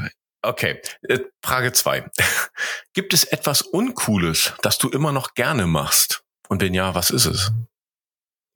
Okay, 0.47 0.81
äh, 1.09 1.19
Frage 1.43 1.73
zwei. 1.73 2.09
Gibt 2.93 3.13
es 3.13 3.25
etwas 3.25 3.61
Uncooles, 3.61 4.53
das 4.61 4.77
du 4.77 4.89
immer 4.89 5.11
noch 5.11 5.33
gerne 5.33 5.67
machst? 5.67 6.23
Und 6.47 6.61
wenn 6.61 6.73
ja, 6.73 6.95
was 6.95 7.09
ist 7.09 7.25
es? 7.25 7.51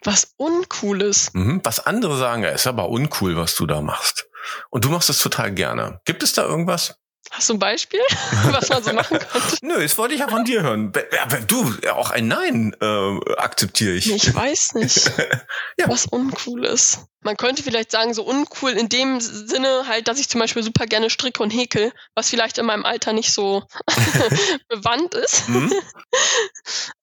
Was 0.03 0.33
Uncooles? 0.37 1.33
Mhm, 1.33 1.61
was 1.63 1.85
andere 1.85 2.17
sagen, 2.17 2.43
es 2.43 2.61
ist 2.61 2.67
aber 2.67 2.89
uncool, 2.89 3.35
was 3.35 3.55
du 3.55 3.67
da 3.67 3.81
machst. 3.81 4.27
Und 4.69 4.85
du 4.85 4.89
machst 4.89 5.09
es 5.09 5.19
total 5.19 5.53
gerne. 5.53 6.01
Gibt 6.05 6.23
es 6.23 6.33
da 6.33 6.43
irgendwas? 6.43 6.95
Hast 7.29 7.49
du 7.49 7.53
ein 7.53 7.59
Beispiel, 7.59 7.99
was 8.51 8.69
man 8.69 8.83
so 8.83 8.93
machen 8.93 9.19
könnte? 9.19 9.57
Nö, 9.61 9.81
das 9.81 9.97
wollte 9.97 10.15
ich 10.15 10.19
ja 10.19 10.27
von 10.27 10.43
dir 10.43 10.63
hören. 10.63 10.91
Aber 11.21 11.37
du, 11.41 11.73
auch 11.91 12.09
ein 12.09 12.27
Nein 12.27 12.75
äh, 12.81 13.35
akzeptiere 13.37 13.93
ich. 13.93 14.11
Ich 14.11 14.33
weiß 14.33 14.73
nicht, 14.73 15.11
ja. 15.77 15.87
was 15.87 16.07
uncool 16.07 16.65
ist. 16.65 17.05
Man 17.21 17.37
könnte 17.37 17.61
vielleicht 17.61 17.91
sagen, 17.91 18.13
so 18.13 18.23
uncool 18.23 18.71
in 18.71 18.89
dem 18.89 19.21
Sinne 19.21 19.87
halt, 19.87 20.07
dass 20.07 20.19
ich 20.19 20.29
zum 20.29 20.41
Beispiel 20.41 20.63
super 20.63 20.87
gerne 20.87 21.09
stricke 21.09 21.43
und 21.43 21.51
häkel, 21.51 21.93
was 22.15 22.29
vielleicht 22.29 22.57
in 22.57 22.65
meinem 22.65 22.85
Alter 22.85 23.13
nicht 23.13 23.31
so 23.31 23.63
bewandt 24.67 25.13
ist. 25.13 25.47
Mhm. 25.47 25.73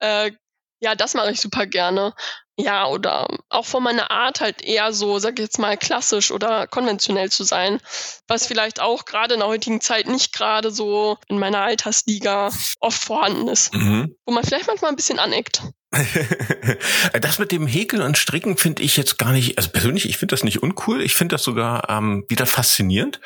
äh, 0.01 0.33
ja, 0.81 0.95
das 0.95 1.15
mache 1.15 1.31
ich 1.31 1.41
super 1.41 1.67
gerne. 1.67 2.15
Ja, 2.61 2.89
oder 2.89 3.29
auch 3.51 3.65
von 3.65 3.85
meiner 3.85 4.11
Art 4.11 4.41
halt 4.41 4.63
eher 4.63 4.93
so, 4.93 5.21
sag 5.21 5.35
ich 5.39 5.45
jetzt 5.45 5.61
mal, 5.61 5.77
klassisch 5.77 6.33
oder 6.33 6.67
konventionell 6.67 7.31
zu 7.31 7.45
sein, 7.45 7.79
was 8.27 8.49
vielleicht 8.49 8.81
auch 8.81 9.05
gerade 9.05 9.35
in 9.35 9.41
der 9.41 9.49
heutigen 9.49 9.81
Zeit 9.81 10.09
nicht 10.09 10.33
gerade 10.33 10.73
so 10.73 11.19
in 11.29 11.39
meiner 11.39 11.61
Altersliga 11.61 12.51
oft 12.81 13.05
vorhanden 13.05 13.47
ist, 13.47 13.73
mhm. 13.73 14.17
wo 14.27 14.33
man 14.33 14.43
vielleicht 14.43 14.67
manchmal 14.67 14.91
ein 14.91 14.97
bisschen 14.97 15.21
aneckt. 15.21 15.63
das 17.21 17.39
mit 17.39 17.53
dem 17.53 17.69
Häkeln 17.69 18.03
und 18.03 18.19
Stricken 18.19 18.57
finde 18.57 18.83
ich 18.83 18.97
jetzt 18.97 19.19
gar 19.19 19.31
nicht, 19.31 19.57
also 19.57 19.71
persönlich, 19.71 20.09
ich 20.09 20.19
finde 20.19 20.33
das 20.33 20.43
nicht 20.43 20.61
uncool, 20.61 21.01
ich 21.01 21.15
finde 21.15 21.37
das 21.37 21.45
sogar 21.45 21.89
ähm, 21.89 22.25
wieder 22.29 22.45
faszinierend, 22.45 23.21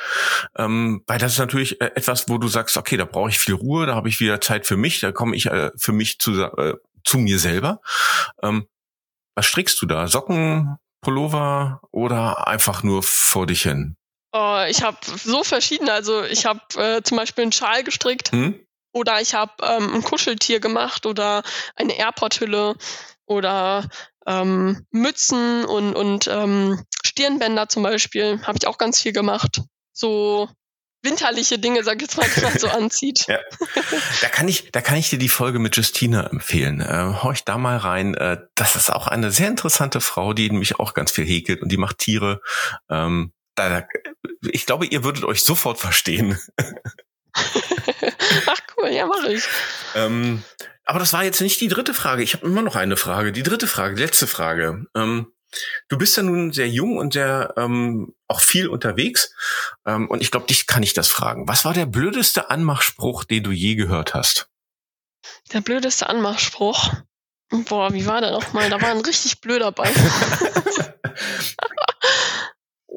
ähm, 0.59 1.03
weil 1.07 1.18
das 1.18 1.33
ist 1.33 1.38
natürlich 1.38 1.81
äh, 1.81 1.90
etwas, 1.95 2.29
wo 2.29 2.37
du 2.37 2.49
sagst, 2.49 2.77
okay, 2.77 2.99
da 2.99 3.07
brauche 3.07 3.31
ich 3.31 3.38
viel 3.38 3.55
Ruhe, 3.55 3.87
da 3.87 3.95
habe 3.95 4.11
ich 4.11 4.21
wieder 4.21 4.42
Zeit 4.42 4.66
für 4.66 4.77
mich, 4.77 5.01
da 5.01 5.11
komme 5.11 5.35
ich 5.35 5.47
äh, 5.47 5.71
für 5.77 5.92
mich 5.92 6.18
zu, 6.18 6.40
äh, 6.42 6.75
zu 7.03 7.18
mir 7.18 7.38
selber. 7.38 7.81
Ähm, 8.42 8.66
was 9.35 9.47
strickst 9.47 9.81
du 9.83 9.87
da? 9.87 10.07
Socken, 10.07 10.77
Pullover 11.01 11.81
oder 11.90 12.47
einfach 12.47 12.83
nur 12.83 13.03
vor 13.03 13.47
dich 13.47 13.62
hin? 13.62 13.97
Oh, 14.33 14.64
ich 14.68 14.83
habe 14.83 14.97
so 15.03 15.45
verschiedene. 15.45 15.92
Also 15.92 16.23
ich 16.23 16.47
habe 16.47 16.61
äh, 16.77 17.03
zum 17.03 17.18
Beispiel 17.18 17.42
einen 17.42 17.53
Schal 17.53 17.85
gestrickt 17.85 18.33
hm? 18.33 18.59
oder 18.92 19.21
ich 19.21 19.35
habe 19.35 19.53
ähm, 19.62 19.95
ein 19.95 20.03
Kuscheltier 20.03 20.61
gemacht 20.61 21.05
oder 21.05 21.42
eine 21.77 21.99
Airport-Hülle 21.99 22.77
oder 23.27 23.88
ähm, 24.27 24.87
Mützen 24.90 25.64
und, 25.64 25.95
und 25.95 26.29
ähm, 26.29 26.83
Stirnbänder 27.05 27.68
zum 27.68 27.83
Beispiel 27.83 28.40
habe 28.47 28.59
ich 28.59 28.66
auch 28.66 28.79
ganz 28.79 29.01
viel 29.01 29.12
gemacht. 29.12 29.62
So 29.92 30.49
winterliche 31.02 31.58
Dinge, 31.58 31.84
sag 31.84 31.96
ich 31.96 32.02
jetzt 32.02 32.16
mal, 32.16 32.28
die 32.34 32.40
man 32.40 32.58
so 32.58 32.68
anzieht. 32.68 33.26
Ja. 33.26 33.38
Da 34.20 34.28
kann 34.28 34.48
ich, 34.48 34.70
da 34.72 34.80
kann 34.80 34.96
ich 34.96 35.10
dir 35.10 35.18
die 35.18 35.28
Folge 35.28 35.58
mit 35.58 35.76
Justina 35.76 36.28
empfehlen. 36.28 36.80
Äh, 36.80 37.22
horch 37.22 37.44
da 37.44 37.58
mal 37.58 37.76
rein. 37.76 38.14
Äh, 38.14 38.38
das 38.54 38.76
ist 38.76 38.90
auch 38.90 39.08
eine 39.08 39.30
sehr 39.30 39.48
interessante 39.48 40.00
Frau, 40.00 40.32
die 40.32 40.50
nämlich 40.50 40.78
auch 40.78 40.94
ganz 40.94 41.10
viel 41.10 41.26
häkelt 41.26 41.62
und 41.62 41.70
die 41.70 41.76
macht 41.76 41.98
Tiere. 41.98 42.40
Ähm, 42.88 43.32
da, 43.54 43.86
ich 44.42 44.66
glaube, 44.66 44.86
ihr 44.86 45.04
würdet 45.04 45.24
euch 45.24 45.42
sofort 45.42 45.78
verstehen. 45.78 46.38
Ach 47.34 48.60
cool, 48.76 48.88
ja, 48.90 49.06
mache 49.06 49.32
ich. 49.32 49.44
Ähm, 49.94 50.42
aber 50.84 50.98
das 50.98 51.12
war 51.12 51.24
jetzt 51.24 51.40
nicht 51.40 51.60
die 51.60 51.68
dritte 51.68 51.94
Frage. 51.94 52.22
Ich 52.22 52.34
habe 52.34 52.46
immer 52.46 52.62
noch 52.62 52.76
eine 52.76 52.96
Frage. 52.96 53.32
Die 53.32 53.42
dritte 53.42 53.66
Frage, 53.66 53.94
die 53.94 54.02
letzte 54.02 54.26
Frage. 54.26 54.86
Ähm, 54.94 55.32
du 55.88 55.98
bist 55.98 56.16
ja 56.16 56.22
nun 56.22 56.52
sehr 56.52 56.68
jung 56.68 56.96
und 56.96 57.12
sehr 57.12 57.54
ähm, 57.56 58.14
auch 58.28 58.40
viel 58.40 58.68
unterwegs. 58.68 59.34
Ähm, 59.86 60.08
und 60.08 60.22
ich 60.22 60.30
glaube, 60.30 60.46
dich 60.46 60.66
kann 60.66 60.82
ich 60.82 60.94
das 60.94 61.08
fragen. 61.08 61.48
Was 61.48 61.64
war 61.64 61.74
der 61.74 61.86
blödeste 61.86 62.50
Anmachspruch, 62.50 63.24
den 63.24 63.44
du 63.44 63.50
je 63.50 63.74
gehört 63.74 64.14
hast? 64.14 64.48
Der 65.52 65.60
blödeste 65.60 66.08
Anmachspruch. 66.08 66.92
Boah, 67.68 67.92
wie 67.92 68.06
war 68.06 68.20
der 68.20 68.30
nochmal? 68.30 68.70
Da 68.70 68.80
war 68.80 68.90
ein 68.90 69.00
richtig 69.00 69.40
blöder 69.40 69.72
bei. 69.72 69.88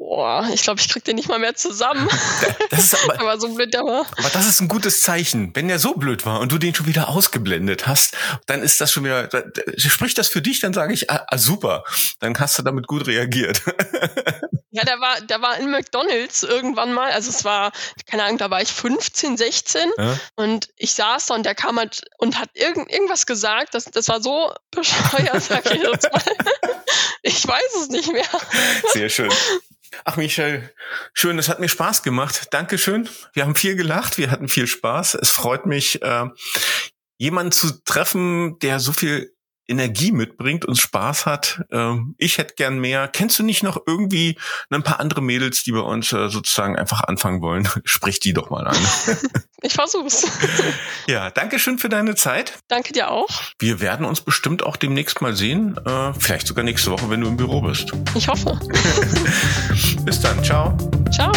Boah, 0.06 0.48
ich 0.54 0.62
glaube, 0.62 0.80
ich 0.80 0.88
krieg 0.88 1.02
den 1.02 1.16
nicht 1.16 1.28
mal 1.28 1.40
mehr 1.40 1.56
zusammen. 1.56 2.08
Das 2.70 2.92
ist 2.92 3.04
aber, 3.04 3.20
aber 3.20 3.40
so 3.40 3.54
blöd 3.54 3.72
der 3.74 3.82
war. 3.82 4.06
aber 4.18 4.28
das 4.32 4.46
ist 4.46 4.60
ein 4.60 4.68
gutes 4.68 5.00
Zeichen. 5.00 5.54
Wenn 5.54 5.68
der 5.68 5.78
so 5.78 5.94
blöd 5.94 6.26
war 6.26 6.40
und 6.40 6.50
du 6.52 6.58
den 6.58 6.74
schon 6.74 6.86
wieder 6.86 7.08
ausgeblendet 7.08 7.86
hast, 7.86 8.14
dann 8.46 8.62
ist 8.62 8.80
das 8.80 8.92
schon 8.92 9.04
wieder, 9.04 9.28
spricht 9.76 10.18
das 10.18 10.28
für 10.28 10.42
dich, 10.42 10.60
dann 10.60 10.72
sage 10.72 10.92
ich, 10.92 11.10
ah, 11.10 11.24
ah, 11.28 11.38
super. 11.38 11.84
Dann 12.20 12.38
hast 12.38 12.58
du 12.58 12.62
damit 12.62 12.86
gut 12.86 13.06
reagiert. 13.06 13.62
Ja, 14.72 14.84
der 14.84 15.00
war, 15.00 15.18
der 15.22 15.40
war 15.40 15.56
in 15.56 15.70
McDonalds 15.70 16.42
irgendwann 16.42 16.92
mal. 16.92 17.10
Also 17.10 17.30
es 17.30 17.44
war, 17.46 17.72
keine 18.10 18.24
Ahnung, 18.24 18.36
da 18.36 18.50
war 18.50 18.60
ich 18.60 18.68
15, 18.70 19.38
16 19.38 19.80
Ja? 19.96 20.18
und 20.34 20.68
ich 20.76 20.92
saß 20.92 21.24
da 21.26 21.34
und 21.34 21.46
der 21.46 21.54
kam 21.54 21.78
halt 21.78 22.02
und 22.18 22.38
hat 22.38 22.50
irgend, 22.52 22.92
irgendwas 22.92 23.24
gesagt. 23.24 23.72
Das, 23.72 23.86
das 23.86 24.08
war 24.08 24.20
so 24.20 24.52
bescheuert, 24.72 25.42
sag 25.42 25.64
ich 25.72 25.80
jetzt 25.80 26.12
mal. 26.12 26.20
Ich 27.22 27.48
weiß 27.48 27.74
es 27.80 27.88
nicht 27.88 28.12
mehr. 28.12 28.26
Sehr 28.92 29.08
schön. 29.08 29.30
Ach, 30.04 30.16
Michel, 30.16 30.72
schön, 31.12 31.38
es 31.38 31.48
hat 31.48 31.60
mir 31.60 31.68
Spaß 31.68 32.02
gemacht. 32.02 32.48
Dankeschön. 32.50 33.08
Wir 33.32 33.44
haben 33.44 33.54
viel 33.54 33.76
gelacht, 33.76 34.18
wir 34.18 34.30
hatten 34.30 34.48
viel 34.48 34.66
Spaß. 34.66 35.14
Es 35.14 35.30
freut 35.30 35.66
mich, 35.66 36.02
äh, 36.02 36.26
jemanden 37.18 37.52
zu 37.52 37.82
treffen, 37.84 38.58
der 38.60 38.80
so 38.80 38.92
viel 38.92 39.35
Energie 39.68 40.12
mitbringt 40.12 40.64
und 40.64 40.76
Spaß 40.76 41.26
hat. 41.26 41.62
Ähm, 41.70 42.14
ich 42.18 42.38
hätte 42.38 42.54
gern 42.54 42.78
mehr. 42.78 43.08
Kennst 43.08 43.38
du 43.38 43.42
nicht 43.42 43.62
noch 43.62 43.80
irgendwie 43.86 44.38
ein 44.70 44.82
paar 44.82 45.00
andere 45.00 45.22
Mädels, 45.22 45.62
die 45.64 45.72
bei 45.72 45.80
uns 45.80 46.12
äh, 46.12 46.28
sozusagen 46.28 46.76
einfach 46.76 47.02
anfangen 47.02 47.40
wollen? 47.42 47.68
Sprich 47.84 48.20
die 48.20 48.32
doch 48.32 48.50
mal 48.50 48.66
an. 48.66 48.76
Ich 49.62 49.72
versuch's. 49.72 50.24
ja, 51.08 51.30
Dankeschön 51.30 51.78
für 51.78 51.88
deine 51.88 52.14
Zeit. 52.14 52.58
Danke 52.68 52.92
dir 52.92 53.10
auch. 53.10 53.28
Wir 53.58 53.80
werden 53.80 54.04
uns 54.04 54.20
bestimmt 54.20 54.62
auch 54.62 54.76
demnächst 54.76 55.22
mal 55.22 55.34
sehen. 55.34 55.76
Äh, 55.84 56.12
vielleicht 56.18 56.46
sogar 56.46 56.62
nächste 56.62 56.90
Woche, 56.90 57.08
wenn 57.08 57.22
du 57.22 57.26
im 57.26 57.38
Büro 57.38 57.62
bist. 57.62 57.90
Ich 58.14 58.28
hoffe. 58.28 58.60
Bis 60.04 60.20
dann. 60.20 60.44
Ciao. 60.44 60.76
Ciao. 61.10 61.32